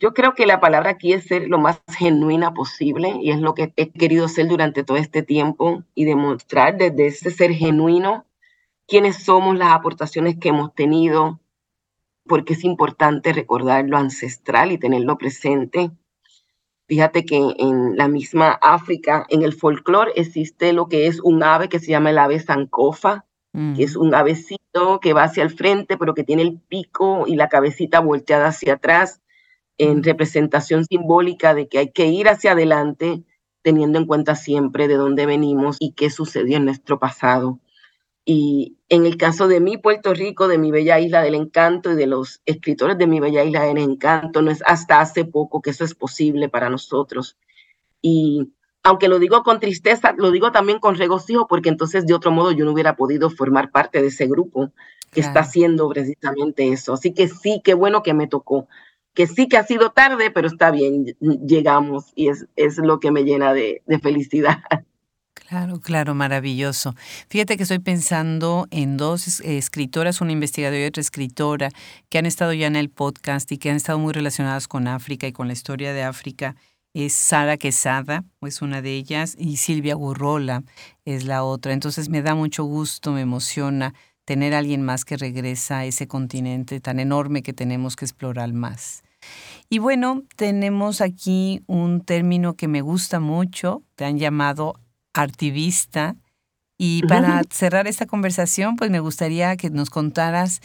Yo 0.00 0.14
creo 0.14 0.34
que 0.34 0.46
la 0.46 0.60
palabra 0.60 0.92
aquí 0.92 1.12
es 1.12 1.24
ser 1.24 1.46
lo 1.48 1.58
más 1.58 1.82
genuina 1.86 2.54
posible 2.54 3.18
y 3.20 3.32
es 3.32 3.40
lo 3.40 3.54
que 3.54 3.74
he 3.76 3.90
querido 3.90 4.28
ser 4.28 4.48
durante 4.48 4.82
todo 4.82 4.96
este 4.96 5.22
tiempo 5.22 5.84
y 5.94 6.06
demostrar 6.06 6.78
desde 6.78 7.08
ese 7.08 7.30
ser 7.30 7.52
genuino 7.52 8.24
quiénes 8.88 9.22
somos, 9.22 9.58
las 9.58 9.74
aportaciones 9.74 10.38
que 10.38 10.48
hemos 10.48 10.74
tenido, 10.74 11.38
porque 12.26 12.54
es 12.54 12.64
importante 12.64 13.34
recordar 13.34 13.84
lo 13.90 13.98
ancestral 13.98 14.72
y 14.72 14.78
tenerlo 14.78 15.18
presente. 15.18 15.90
Fíjate 16.86 17.26
que 17.26 17.54
en 17.58 17.98
la 17.98 18.08
misma 18.08 18.58
África, 18.62 19.26
en 19.28 19.42
el 19.42 19.52
folclore, 19.52 20.12
existe 20.16 20.72
lo 20.72 20.88
que 20.88 21.08
es 21.08 21.20
un 21.20 21.42
ave 21.42 21.68
que 21.68 21.78
se 21.78 21.90
llama 21.90 22.08
el 22.08 22.18
ave 22.18 22.40
sancofa, 22.40 23.26
que 23.52 23.82
es 23.82 23.96
un 23.96 24.14
avecito 24.14 24.98
que 25.02 25.12
va 25.12 25.24
hacia 25.24 25.42
el 25.42 25.50
frente, 25.50 25.98
pero 25.98 26.14
que 26.14 26.24
tiene 26.24 26.40
el 26.40 26.58
pico 26.58 27.24
y 27.26 27.36
la 27.36 27.50
cabecita 27.50 28.00
volteada 28.00 28.46
hacia 28.46 28.74
atrás 28.74 29.20
en 29.80 30.02
representación 30.02 30.84
simbólica 30.84 31.54
de 31.54 31.66
que 31.66 31.78
hay 31.78 31.90
que 31.90 32.06
ir 32.06 32.28
hacia 32.28 32.52
adelante 32.52 33.22
teniendo 33.62 33.98
en 33.98 34.04
cuenta 34.04 34.36
siempre 34.36 34.88
de 34.88 34.96
dónde 34.96 35.24
venimos 35.24 35.78
y 35.80 35.92
qué 35.92 36.10
sucedió 36.10 36.58
en 36.58 36.66
nuestro 36.66 36.98
pasado. 36.98 37.58
Y 38.26 38.76
en 38.90 39.06
el 39.06 39.16
caso 39.16 39.48
de 39.48 39.58
mi 39.60 39.78
Puerto 39.78 40.12
Rico, 40.12 40.48
de 40.48 40.58
mi 40.58 40.70
bella 40.70 41.00
isla 41.00 41.22
del 41.22 41.34
encanto 41.34 41.92
y 41.92 41.94
de 41.94 42.06
los 42.06 42.42
escritores 42.44 42.98
de 42.98 43.06
mi 43.06 43.20
bella 43.20 43.42
isla 43.42 43.64
del 43.64 43.78
encanto, 43.78 44.42
no 44.42 44.50
es 44.50 44.62
hasta 44.66 45.00
hace 45.00 45.24
poco 45.24 45.62
que 45.62 45.70
eso 45.70 45.84
es 45.84 45.94
posible 45.94 46.50
para 46.50 46.68
nosotros. 46.68 47.38
Y 48.02 48.52
aunque 48.82 49.08
lo 49.08 49.18
digo 49.18 49.42
con 49.42 49.60
tristeza, 49.60 50.14
lo 50.18 50.30
digo 50.30 50.52
también 50.52 50.78
con 50.78 50.96
regocijo, 50.96 51.46
porque 51.48 51.70
entonces 51.70 52.06
de 52.06 52.12
otro 52.12 52.32
modo 52.32 52.52
yo 52.52 52.66
no 52.66 52.72
hubiera 52.72 52.96
podido 52.96 53.30
formar 53.30 53.70
parte 53.70 54.02
de 54.02 54.08
ese 54.08 54.26
grupo 54.26 54.72
que 55.10 55.22
está 55.22 55.40
haciendo 55.40 55.88
precisamente 55.88 56.68
eso. 56.68 56.92
Así 56.92 57.14
que 57.14 57.28
sí, 57.28 57.62
qué 57.64 57.72
bueno 57.72 58.02
que 58.02 58.12
me 58.12 58.26
tocó 58.26 58.68
que 59.14 59.26
sí 59.26 59.48
que 59.48 59.56
ha 59.56 59.64
sido 59.64 59.90
tarde, 59.90 60.30
pero 60.30 60.48
está 60.48 60.70
bien, 60.70 61.06
llegamos 61.46 62.12
y 62.14 62.28
es, 62.28 62.46
es 62.56 62.78
lo 62.78 63.00
que 63.00 63.10
me 63.10 63.24
llena 63.24 63.52
de, 63.52 63.82
de 63.86 63.98
felicidad. 63.98 64.60
Claro, 65.50 65.80
claro, 65.80 66.14
maravilloso. 66.14 66.94
Fíjate 67.28 67.56
que 67.56 67.64
estoy 67.64 67.80
pensando 67.80 68.68
en 68.70 68.96
dos 68.96 69.40
escritoras, 69.40 70.20
una 70.20 70.30
investigadora 70.30 70.80
y 70.80 70.86
otra 70.86 71.00
escritora, 71.00 71.70
que 72.08 72.18
han 72.18 72.26
estado 72.26 72.52
ya 72.52 72.68
en 72.68 72.76
el 72.76 72.88
podcast 72.88 73.50
y 73.50 73.58
que 73.58 73.68
han 73.68 73.74
estado 73.74 73.98
muy 73.98 74.12
relacionadas 74.12 74.68
con 74.68 74.86
África 74.86 75.26
y 75.26 75.32
con 75.32 75.48
la 75.48 75.52
historia 75.52 75.92
de 75.92 76.04
África. 76.04 76.54
Es 76.94 77.14
Sara 77.14 77.56
Quesada, 77.56 78.24
es 78.42 78.62
una 78.62 78.80
de 78.80 78.94
ellas, 78.94 79.34
y 79.36 79.56
Silvia 79.56 79.94
Gurrola 79.94 80.62
es 81.04 81.24
la 81.24 81.42
otra. 81.42 81.72
Entonces 81.72 82.08
me 82.08 82.22
da 82.22 82.36
mucho 82.36 82.62
gusto, 82.62 83.10
me 83.10 83.22
emociona 83.22 83.92
tener 84.30 84.54
a 84.54 84.58
alguien 84.58 84.84
más 84.84 85.04
que 85.04 85.16
regresa 85.16 85.78
a 85.78 85.86
ese 85.86 86.06
continente 86.06 86.78
tan 86.78 87.00
enorme 87.00 87.42
que 87.42 87.52
tenemos 87.52 87.96
que 87.96 88.04
explorar 88.04 88.52
más. 88.52 89.02
Y 89.68 89.80
bueno, 89.80 90.22
tenemos 90.36 91.00
aquí 91.00 91.64
un 91.66 92.00
término 92.00 92.54
que 92.54 92.68
me 92.68 92.80
gusta 92.80 93.18
mucho, 93.18 93.82
te 93.96 94.04
han 94.04 94.20
llamado 94.20 94.78
artivista. 95.14 96.14
Y 96.78 97.02
para 97.08 97.42
cerrar 97.50 97.88
esta 97.88 98.06
conversación, 98.06 98.76
pues 98.76 98.88
me 98.88 99.00
gustaría 99.00 99.56
que 99.56 99.68
nos 99.68 99.90
contaras 99.90 100.60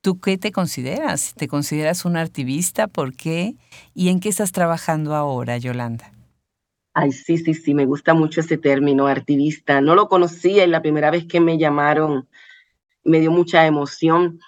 tú 0.00 0.18
qué 0.18 0.38
te 0.38 0.50
consideras. 0.50 1.34
¿Te 1.34 1.46
consideras 1.46 2.06
un 2.06 2.16
artivista? 2.16 2.86
¿Por 2.86 3.14
qué? 3.14 3.54
¿Y 3.92 4.08
en 4.08 4.20
qué 4.20 4.30
estás 4.30 4.50
trabajando 4.50 5.14
ahora, 5.14 5.58
Yolanda? 5.58 6.10
Ay, 6.94 7.12
sí, 7.12 7.36
sí, 7.36 7.52
sí, 7.52 7.74
me 7.74 7.84
gusta 7.84 8.14
mucho 8.14 8.40
ese 8.40 8.56
término, 8.56 9.08
artivista. 9.08 9.82
No 9.82 9.94
lo 9.94 10.08
conocía 10.08 10.64
y 10.64 10.68
la 10.68 10.80
primera 10.80 11.10
vez 11.10 11.26
que 11.26 11.40
me 11.40 11.58
llamaron 11.58 12.26
me 13.04 13.20
dio 13.20 13.30
mucha 13.30 13.66
emoción. 13.66 14.40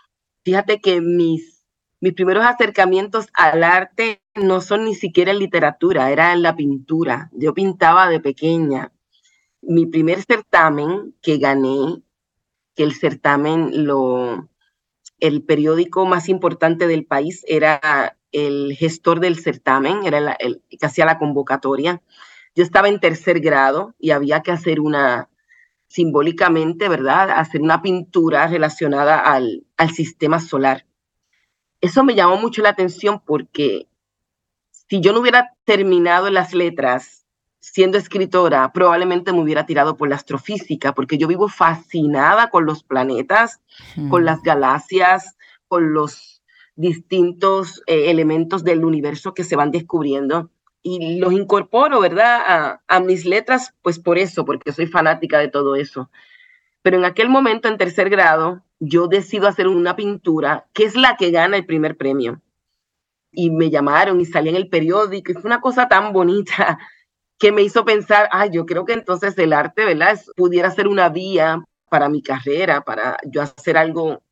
Fíjate 0.44 0.80
que 0.80 1.00
mis, 1.00 1.64
mis 2.00 2.14
primeros 2.14 2.44
acercamientos 2.44 3.26
al 3.34 3.64
arte 3.64 4.22
no 4.34 4.60
son 4.60 4.84
ni 4.84 4.94
siquiera 4.94 5.32
en 5.32 5.38
literatura, 5.38 6.10
era 6.10 6.32
en 6.32 6.42
la 6.42 6.56
pintura. 6.56 7.30
Yo 7.32 7.54
pintaba 7.54 8.08
de 8.08 8.20
pequeña. 8.20 8.92
Mi 9.60 9.86
primer 9.86 10.22
certamen 10.22 11.14
que 11.22 11.38
gané 11.38 12.02
que 12.74 12.82
el 12.82 12.94
certamen, 12.94 13.86
lo, 13.86 14.48
el 15.20 15.42
periódico 15.42 16.06
más 16.06 16.28
importante 16.28 16.86
del 16.86 17.04
país 17.04 17.44
era 17.46 18.16
el 18.32 18.74
gestor 18.76 19.20
del 19.20 19.38
certamen, 19.38 20.04
era 20.04 20.32
el 20.40 20.62
que 20.68 20.86
hacía 20.86 21.04
la 21.04 21.18
convocatoria. 21.18 22.02
Yo 22.54 22.64
estaba 22.64 22.88
en 22.88 22.98
tercer 22.98 23.40
grado 23.40 23.94
y 23.98 24.10
había 24.10 24.40
que 24.40 24.52
hacer 24.52 24.80
una, 24.80 25.28
simbólicamente, 25.92 26.88
¿verdad?, 26.88 27.30
hacer 27.30 27.60
una 27.60 27.82
pintura 27.82 28.46
relacionada 28.46 29.20
al, 29.20 29.66
al 29.76 29.90
sistema 29.90 30.40
solar. 30.40 30.86
Eso 31.82 32.02
me 32.02 32.14
llamó 32.14 32.38
mucho 32.38 32.62
la 32.62 32.70
atención 32.70 33.20
porque 33.24 33.88
si 34.70 35.00
yo 35.00 35.12
no 35.12 35.20
hubiera 35.20 35.54
terminado 35.64 36.30
las 36.30 36.54
letras 36.54 37.26
siendo 37.60 37.98
escritora, 37.98 38.72
probablemente 38.72 39.32
me 39.32 39.40
hubiera 39.40 39.66
tirado 39.66 39.98
por 39.98 40.08
la 40.08 40.16
astrofísica, 40.16 40.94
porque 40.94 41.18
yo 41.18 41.28
vivo 41.28 41.48
fascinada 41.48 42.48
con 42.48 42.64
los 42.64 42.82
planetas, 42.84 43.60
con 44.08 44.24
las 44.24 44.42
galaxias, 44.42 45.36
con 45.68 45.92
los 45.92 46.42
distintos 46.74 47.82
eh, 47.86 48.10
elementos 48.10 48.64
del 48.64 48.84
universo 48.84 49.34
que 49.34 49.44
se 49.44 49.56
van 49.56 49.70
descubriendo. 49.70 50.50
Y 50.82 51.20
los 51.20 51.32
incorporo, 51.32 52.00
¿verdad?, 52.00 52.80
a, 52.88 53.00
mis 53.00 53.24
letras, 53.24 53.74
pues 53.82 53.98
por 53.98 54.18
eso, 54.18 54.44
porque 54.44 54.72
soy 54.72 54.86
fanática 54.86 55.38
de 55.38 55.48
todo 55.48 55.76
eso. 55.76 56.10
Pero 56.82 56.96
en 56.96 57.04
aquel 57.04 57.28
momento, 57.28 57.68
en 57.68 57.78
tercer 57.78 58.10
grado, 58.10 58.64
yo 58.80 59.06
decido 59.06 59.46
hacer 59.46 59.68
una 59.68 59.94
pintura 59.94 60.66
que 60.72 60.84
es 60.84 60.96
la 60.96 61.16
que 61.16 61.30
gana 61.30 61.56
el 61.56 61.66
primer 61.66 61.96
premio. 61.96 62.40
Y 63.30 63.50
me 63.50 63.70
llamaron 63.70 64.20
y 64.20 64.26
salí 64.26 64.48
en 64.48 64.56
el 64.56 64.68
periódico. 64.68 65.30
Y 65.30 65.34
fue 65.34 65.44
una 65.44 65.60
cosa 65.60 65.88
tan 65.88 66.12
bonita 66.12 66.78
que 67.38 67.52
me 67.52 67.62
hizo 67.62 67.84
pensar, 67.84 68.28
ay, 68.32 68.50
yo 68.52 68.66
creo 68.66 68.84
que 68.84 68.92
entonces 68.92 69.38
el 69.38 69.52
arte, 69.52 69.84
¿verdad? 69.84 70.20
pudiera 70.36 70.70
ser 70.70 70.88
una 70.88 71.08
vía 71.08 71.62
para 71.88 72.08
mi 72.08 72.22
carrera, 72.22 72.80
para 72.80 73.18
yo 73.24 73.42
hacer 73.42 73.76
algo 73.76 74.22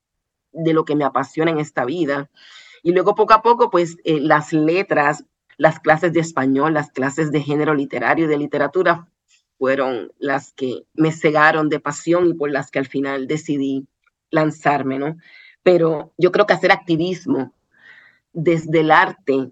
de 0.53 0.73
lo 0.73 0.85
que 0.85 0.97
me 0.97 1.05
apasiona 1.05 1.51
en 1.51 1.59
esta 1.59 1.85
vida. 1.85 2.31
Y 2.83 2.93
luego 2.93 3.15
poco 3.15 3.35
a 3.35 3.43
poco, 3.43 3.71
pues 3.71 3.99
eh, 4.05 4.21
las 4.21 4.53
letras, 4.53 5.25
las 5.61 5.79
clases 5.79 6.15
de 6.15 6.21
español, 6.21 6.73
las 6.73 6.91
clases 6.91 7.31
de 7.33 7.43
género 7.43 7.75
literario 7.75 8.25
y 8.25 8.29
de 8.29 8.39
literatura 8.39 9.07
fueron 9.59 10.11
las 10.19 10.55
que 10.55 10.87
me 10.95 11.13
cegaron 11.13 11.69
de 11.69 11.79
pasión 11.79 12.27
y 12.29 12.33
por 12.33 12.51
las 12.51 12.71
que 12.71 12.79
al 12.79 12.87
final 12.87 13.27
decidí 13.27 13.87
lanzarme, 14.31 14.99
¿no? 14.99 15.19
Pero 15.63 16.15
yo 16.17 16.33
creo 16.33 16.47
que 16.47 16.55
hacer 16.55 16.73
activismo 16.73 17.53
desde 18.33 18.81
el 18.81 18.91
arte 18.91 19.51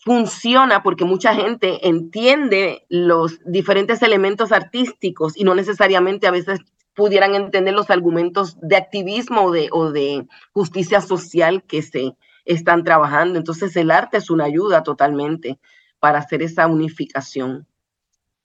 funciona 0.00 0.82
porque 0.82 1.04
mucha 1.04 1.32
gente 1.32 1.86
entiende 1.86 2.84
los 2.88 3.38
diferentes 3.46 4.02
elementos 4.02 4.50
artísticos 4.50 5.36
y 5.36 5.44
no 5.44 5.54
necesariamente 5.54 6.26
a 6.26 6.32
veces 6.32 6.58
pudieran 6.92 7.36
entender 7.36 7.74
los 7.74 7.90
argumentos 7.90 8.56
de 8.62 8.74
activismo 8.74 9.42
o 9.42 9.52
de, 9.52 9.68
o 9.70 9.92
de 9.92 10.26
justicia 10.52 11.00
social 11.00 11.62
que 11.62 11.82
se 11.82 12.16
están 12.52 12.84
trabajando. 12.84 13.38
Entonces 13.38 13.76
el 13.76 13.90
arte 13.90 14.18
es 14.18 14.30
una 14.30 14.44
ayuda 14.44 14.82
totalmente 14.82 15.58
para 15.98 16.18
hacer 16.18 16.42
esa 16.42 16.66
unificación. 16.66 17.66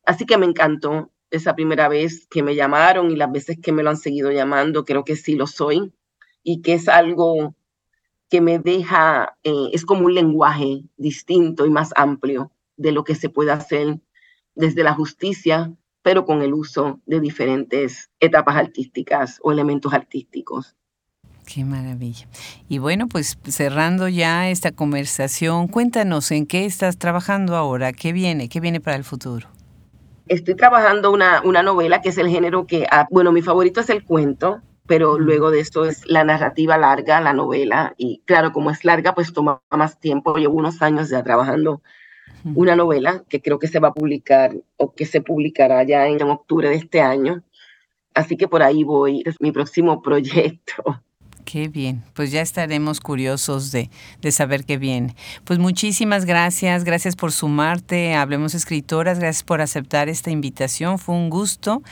Así 0.05 0.25
que 0.25 0.37
me 0.37 0.45
encantó 0.45 1.11
esa 1.31 1.55
primera 1.55 1.87
vez 1.87 2.27
que 2.27 2.43
me 2.43 2.55
llamaron 2.55 3.11
y 3.11 3.15
las 3.15 3.31
veces 3.31 3.57
que 3.61 3.71
me 3.71 3.83
lo 3.83 3.89
han 3.89 3.97
seguido 3.97 4.31
llamando, 4.31 4.85
creo 4.85 5.03
que 5.03 5.15
sí 5.15 5.35
lo 5.35 5.47
soy 5.47 5.93
y 6.43 6.61
que 6.61 6.73
es 6.73 6.87
algo 6.87 7.55
que 8.29 8.41
me 8.41 8.59
deja, 8.59 9.37
eh, 9.43 9.69
es 9.73 9.85
como 9.85 10.05
un 10.05 10.13
lenguaje 10.13 10.83
distinto 10.97 11.65
y 11.65 11.69
más 11.69 11.91
amplio 11.95 12.51
de 12.77 12.91
lo 12.91 13.03
que 13.03 13.15
se 13.15 13.29
puede 13.29 13.51
hacer 13.51 13.99
desde 14.53 14.83
la 14.83 14.93
justicia, 14.93 15.73
pero 16.01 16.25
con 16.25 16.41
el 16.41 16.53
uso 16.53 17.01
de 17.05 17.19
diferentes 17.19 18.11
etapas 18.19 18.55
artísticas 18.55 19.39
o 19.41 19.51
elementos 19.51 19.93
artísticos. 19.93 20.75
Qué 21.45 21.63
maravilla. 21.63 22.27
Y 22.67 22.79
bueno, 22.79 23.07
pues 23.07 23.37
cerrando 23.47 24.07
ya 24.07 24.49
esta 24.49 24.71
conversación, 24.71 25.67
cuéntanos 25.67 26.31
en 26.31 26.45
qué 26.45 26.65
estás 26.65 26.97
trabajando 26.97 27.55
ahora, 27.55 27.93
qué 27.93 28.13
viene, 28.13 28.49
qué 28.49 28.59
viene 28.59 28.81
para 28.81 28.97
el 28.97 29.03
futuro. 29.03 29.47
Estoy 30.27 30.55
trabajando 30.55 31.11
una, 31.11 31.41
una 31.43 31.61
novela 31.61 32.01
que 32.01 32.09
es 32.09 32.17
el 32.17 32.29
género 32.29 32.65
que, 32.65 32.87
ah, 32.89 33.07
bueno, 33.11 33.31
mi 33.31 33.43
favorito 33.43 33.79
es 33.79 33.89
el 33.91 34.03
cuento, 34.03 34.61
pero 34.87 35.19
luego 35.19 35.51
de 35.51 35.59
esto 35.59 35.85
es 35.85 36.07
la 36.07 36.23
narrativa 36.23 36.77
larga, 36.77 37.21
la 37.21 37.33
novela, 37.33 37.93
y 37.97 38.21
claro, 38.25 38.51
como 38.51 38.71
es 38.71 38.83
larga, 38.83 39.13
pues 39.13 39.33
toma 39.33 39.61
más 39.69 39.99
tiempo. 39.99 40.35
Llevo 40.37 40.55
unos 40.55 40.81
años 40.81 41.09
ya 41.09 41.23
trabajando 41.23 41.81
una 42.53 42.75
novela 42.75 43.23
que 43.27 43.41
creo 43.41 43.57
que 43.57 43.67
se 43.67 43.79
va 43.79 43.87
a 43.89 43.93
publicar 43.93 44.53
o 44.77 44.93
que 44.93 45.05
se 45.05 45.21
publicará 45.21 45.83
ya 45.83 46.07
en 46.07 46.21
octubre 46.23 46.69
de 46.69 46.75
este 46.75 47.01
año. 47.01 47.43
Así 48.13 48.37
que 48.37 48.47
por 48.47 48.61
ahí 48.61 48.83
voy, 48.83 49.23
es 49.25 49.35
mi 49.39 49.51
próximo 49.51 50.01
proyecto. 50.01 51.01
Qué 51.45 51.67
bien, 51.67 52.03
pues 52.15 52.31
ya 52.31 52.41
estaremos 52.41 52.99
curiosos 52.99 53.71
de, 53.71 53.91
de, 54.19 54.31
saber 54.31 54.65
qué 54.65 54.77
viene. 54.77 55.15
Pues 55.43 55.59
muchísimas 55.59 56.25
gracias, 56.25 56.83
gracias 56.83 57.15
por 57.15 57.31
sumarte, 57.31 58.15
Hablemos 58.15 58.55
Escritoras, 58.55 59.19
gracias 59.19 59.43
por 59.43 59.61
aceptar 59.61 60.09
esta 60.09 60.31
invitación, 60.31 60.97
fue 60.97 61.13
un 61.13 61.29
gusto. 61.29 61.83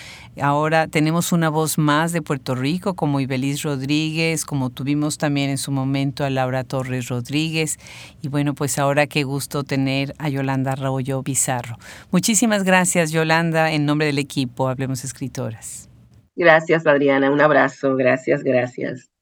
Ahora 0.42 0.88
tenemos 0.88 1.32
una 1.32 1.50
voz 1.50 1.78
más 1.78 2.14
de 2.14 2.24
Puerto 2.24 2.56
Rico, 2.56 2.96
como 2.96 3.20
Ibeliz 3.20 3.62
Rodríguez, 3.62 4.44
como 4.44 4.72
tuvimos 4.72 5.20
también 5.20 5.52
en 5.52 5.60
su 5.60 5.72
momento 5.72 6.26
a 6.26 6.32
Laura 6.32 6.64
Torres 6.64 7.08
Rodríguez. 7.10 7.78
Y 8.24 8.30
bueno, 8.30 8.56
pues 8.56 8.80
ahora 8.80 9.06
qué 9.06 9.24
gusto 9.24 9.64
tener 9.64 10.16
a 10.18 10.30
Yolanda 10.30 10.72
Arroyo 10.72 11.22
Pizarro. 11.22 11.78
Muchísimas 12.10 12.64
gracias, 12.64 13.12
Yolanda, 13.12 13.72
en 13.72 13.86
nombre 13.86 14.08
del 14.08 14.18
equipo 14.18 14.68
Hablemos 14.68 15.04
Escritoras. 15.04 15.90
Gracias, 16.36 16.88
Adriana, 16.88 17.30
un 17.30 17.42
abrazo, 17.42 17.96
gracias, 17.96 18.44
gracias. 18.44 19.13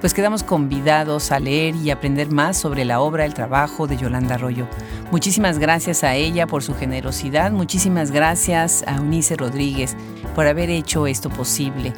Pues 0.00 0.14
quedamos 0.14 0.42
convidados 0.42 1.30
a 1.30 1.38
leer 1.38 1.76
y 1.76 1.90
aprender 1.90 2.30
más 2.30 2.56
sobre 2.56 2.84
la 2.84 3.00
obra, 3.00 3.24
el 3.24 3.34
trabajo 3.34 3.86
de 3.86 3.96
Yolanda 3.96 4.36
Arroyo. 4.36 4.66
Muchísimas 5.10 5.58
gracias 5.58 6.04
a 6.04 6.14
ella 6.14 6.46
por 6.46 6.62
su 6.62 6.74
generosidad, 6.74 7.52
muchísimas 7.52 8.10
gracias 8.10 8.82
a 8.86 9.00
Unice 9.00 9.36
Rodríguez 9.36 9.96
por 10.34 10.46
haber 10.46 10.70
hecho 10.70 11.06
esto 11.06 11.28
posible. 11.28 11.92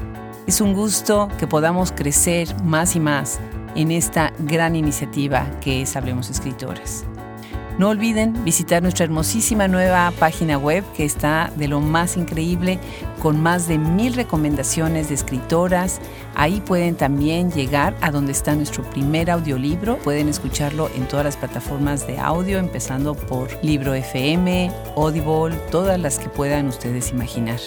Es 0.46 0.61
un 0.61 0.74
gusto 0.74 1.28
que 1.38 1.46
podamos 1.46 1.92
crecer 1.92 2.48
más 2.62 2.96
y 2.96 3.00
más 3.00 3.38
en 3.74 3.90
esta 3.90 4.32
gran 4.38 4.74
iniciativa 4.76 5.46
que 5.61 5.82
es 5.82 5.96
Hablemos 5.96 6.30
Escritoras. 6.30 7.05
No 7.83 7.89
olviden 7.89 8.45
visitar 8.45 8.80
nuestra 8.80 9.07
hermosísima 9.07 9.66
nueva 9.66 10.12
página 10.16 10.57
web 10.57 10.85
que 10.97 11.05
está 11.05 11.51
de 11.57 11.66
lo 11.66 11.80
más 11.80 12.16
increíble 12.16 12.78
con 13.20 13.43
más 13.43 13.66
de 13.66 13.76
mil 13.76 14.14
recomendaciones 14.14 15.09
de 15.09 15.16
escritoras. 15.16 16.01
Ahí 16.37 16.61
pueden 16.61 16.95
también 16.95 17.51
llegar 17.51 17.97
a 18.01 18.12
donde 18.12 18.30
está 18.30 18.55
nuestro 18.55 18.85
primer 18.85 19.33
audiolibro. 19.33 19.99
Pueden 19.99 20.28
escucharlo 20.28 20.91
en 20.95 21.09
todas 21.09 21.24
las 21.24 21.37
plataformas 21.37 22.07
de 22.07 22.20
audio, 22.20 22.59
empezando 22.59 23.16
por 23.16 23.49
Libro 23.64 23.95
FM, 23.95 24.70
Audible, 24.97 25.57
todas 25.72 25.99
las 25.99 26.20
que 26.20 26.28
puedan 26.28 26.68
ustedes 26.68 27.11
imaginar. 27.11 27.59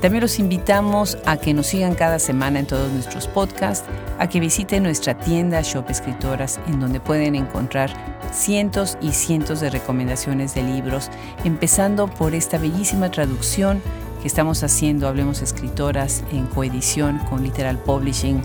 También 0.00 0.22
los 0.22 0.40
invitamos 0.40 1.16
a 1.26 1.36
que 1.36 1.54
nos 1.54 1.68
sigan 1.68 1.94
cada 1.94 2.18
semana 2.18 2.58
en 2.58 2.66
todos 2.66 2.90
nuestros 2.90 3.28
podcasts, 3.28 3.88
a 4.18 4.28
que 4.28 4.40
visiten 4.40 4.82
nuestra 4.82 5.16
tienda 5.16 5.60
Shop 5.62 5.88
Escritoras, 5.88 6.58
en 6.66 6.80
donde 6.80 6.98
pueden 6.98 7.36
encontrar 7.36 8.17
cientos 8.32 8.98
y 9.00 9.12
cientos 9.12 9.60
de 9.60 9.70
recomendaciones 9.70 10.54
de 10.54 10.62
libros, 10.62 11.10
empezando 11.44 12.08
por 12.08 12.34
esta 12.34 12.58
bellísima 12.58 13.10
traducción 13.10 13.82
que 14.20 14.28
estamos 14.28 14.62
haciendo, 14.62 15.08
Hablemos 15.08 15.42
Escritoras, 15.42 16.24
en 16.32 16.46
coedición 16.46 17.18
con 17.30 17.42
Literal 17.42 17.78
Publishing, 17.78 18.42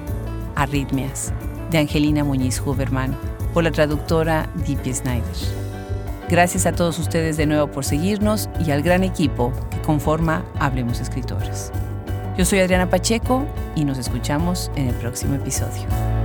Arritmias, 0.55 1.33
de 1.71 1.79
Angelina 1.79 2.23
Muñiz 2.23 2.61
Huberman, 2.61 3.17
por 3.53 3.63
la 3.63 3.71
traductora 3.71 4.49
Deepy 4.67 4.93
Snyder. 4.93 5.23
Gracias 6.29 6.65
a 6.65 6.71
todos 6.71 6.97
ustedes 6.99 7.37
de 7.37 7.45
nuevo 7.45 7.67
por 7.67 7.85
seguirnos 7.85 8.49
y 8.65 8.71
al 8.71 8.81
gran 8.81 9.03
equipo 9.03 9.51
que 9.69 9.81
conforma 9.81 10.45
Hablemos 10.59 10.99
Escritores. 10.99 11.71
Yo 12.37 12.45
soy 12.45 12.59
Adriana 12.59 12.89
Pacheco 12.89 13.45
y 13.75 13.85
nos 13.85 13.97
escuchamos 13.97 14.71
en 14.75 14.87
el 14.87 14.95
próximo 14.95 15.35
episodio. 15.35 16.22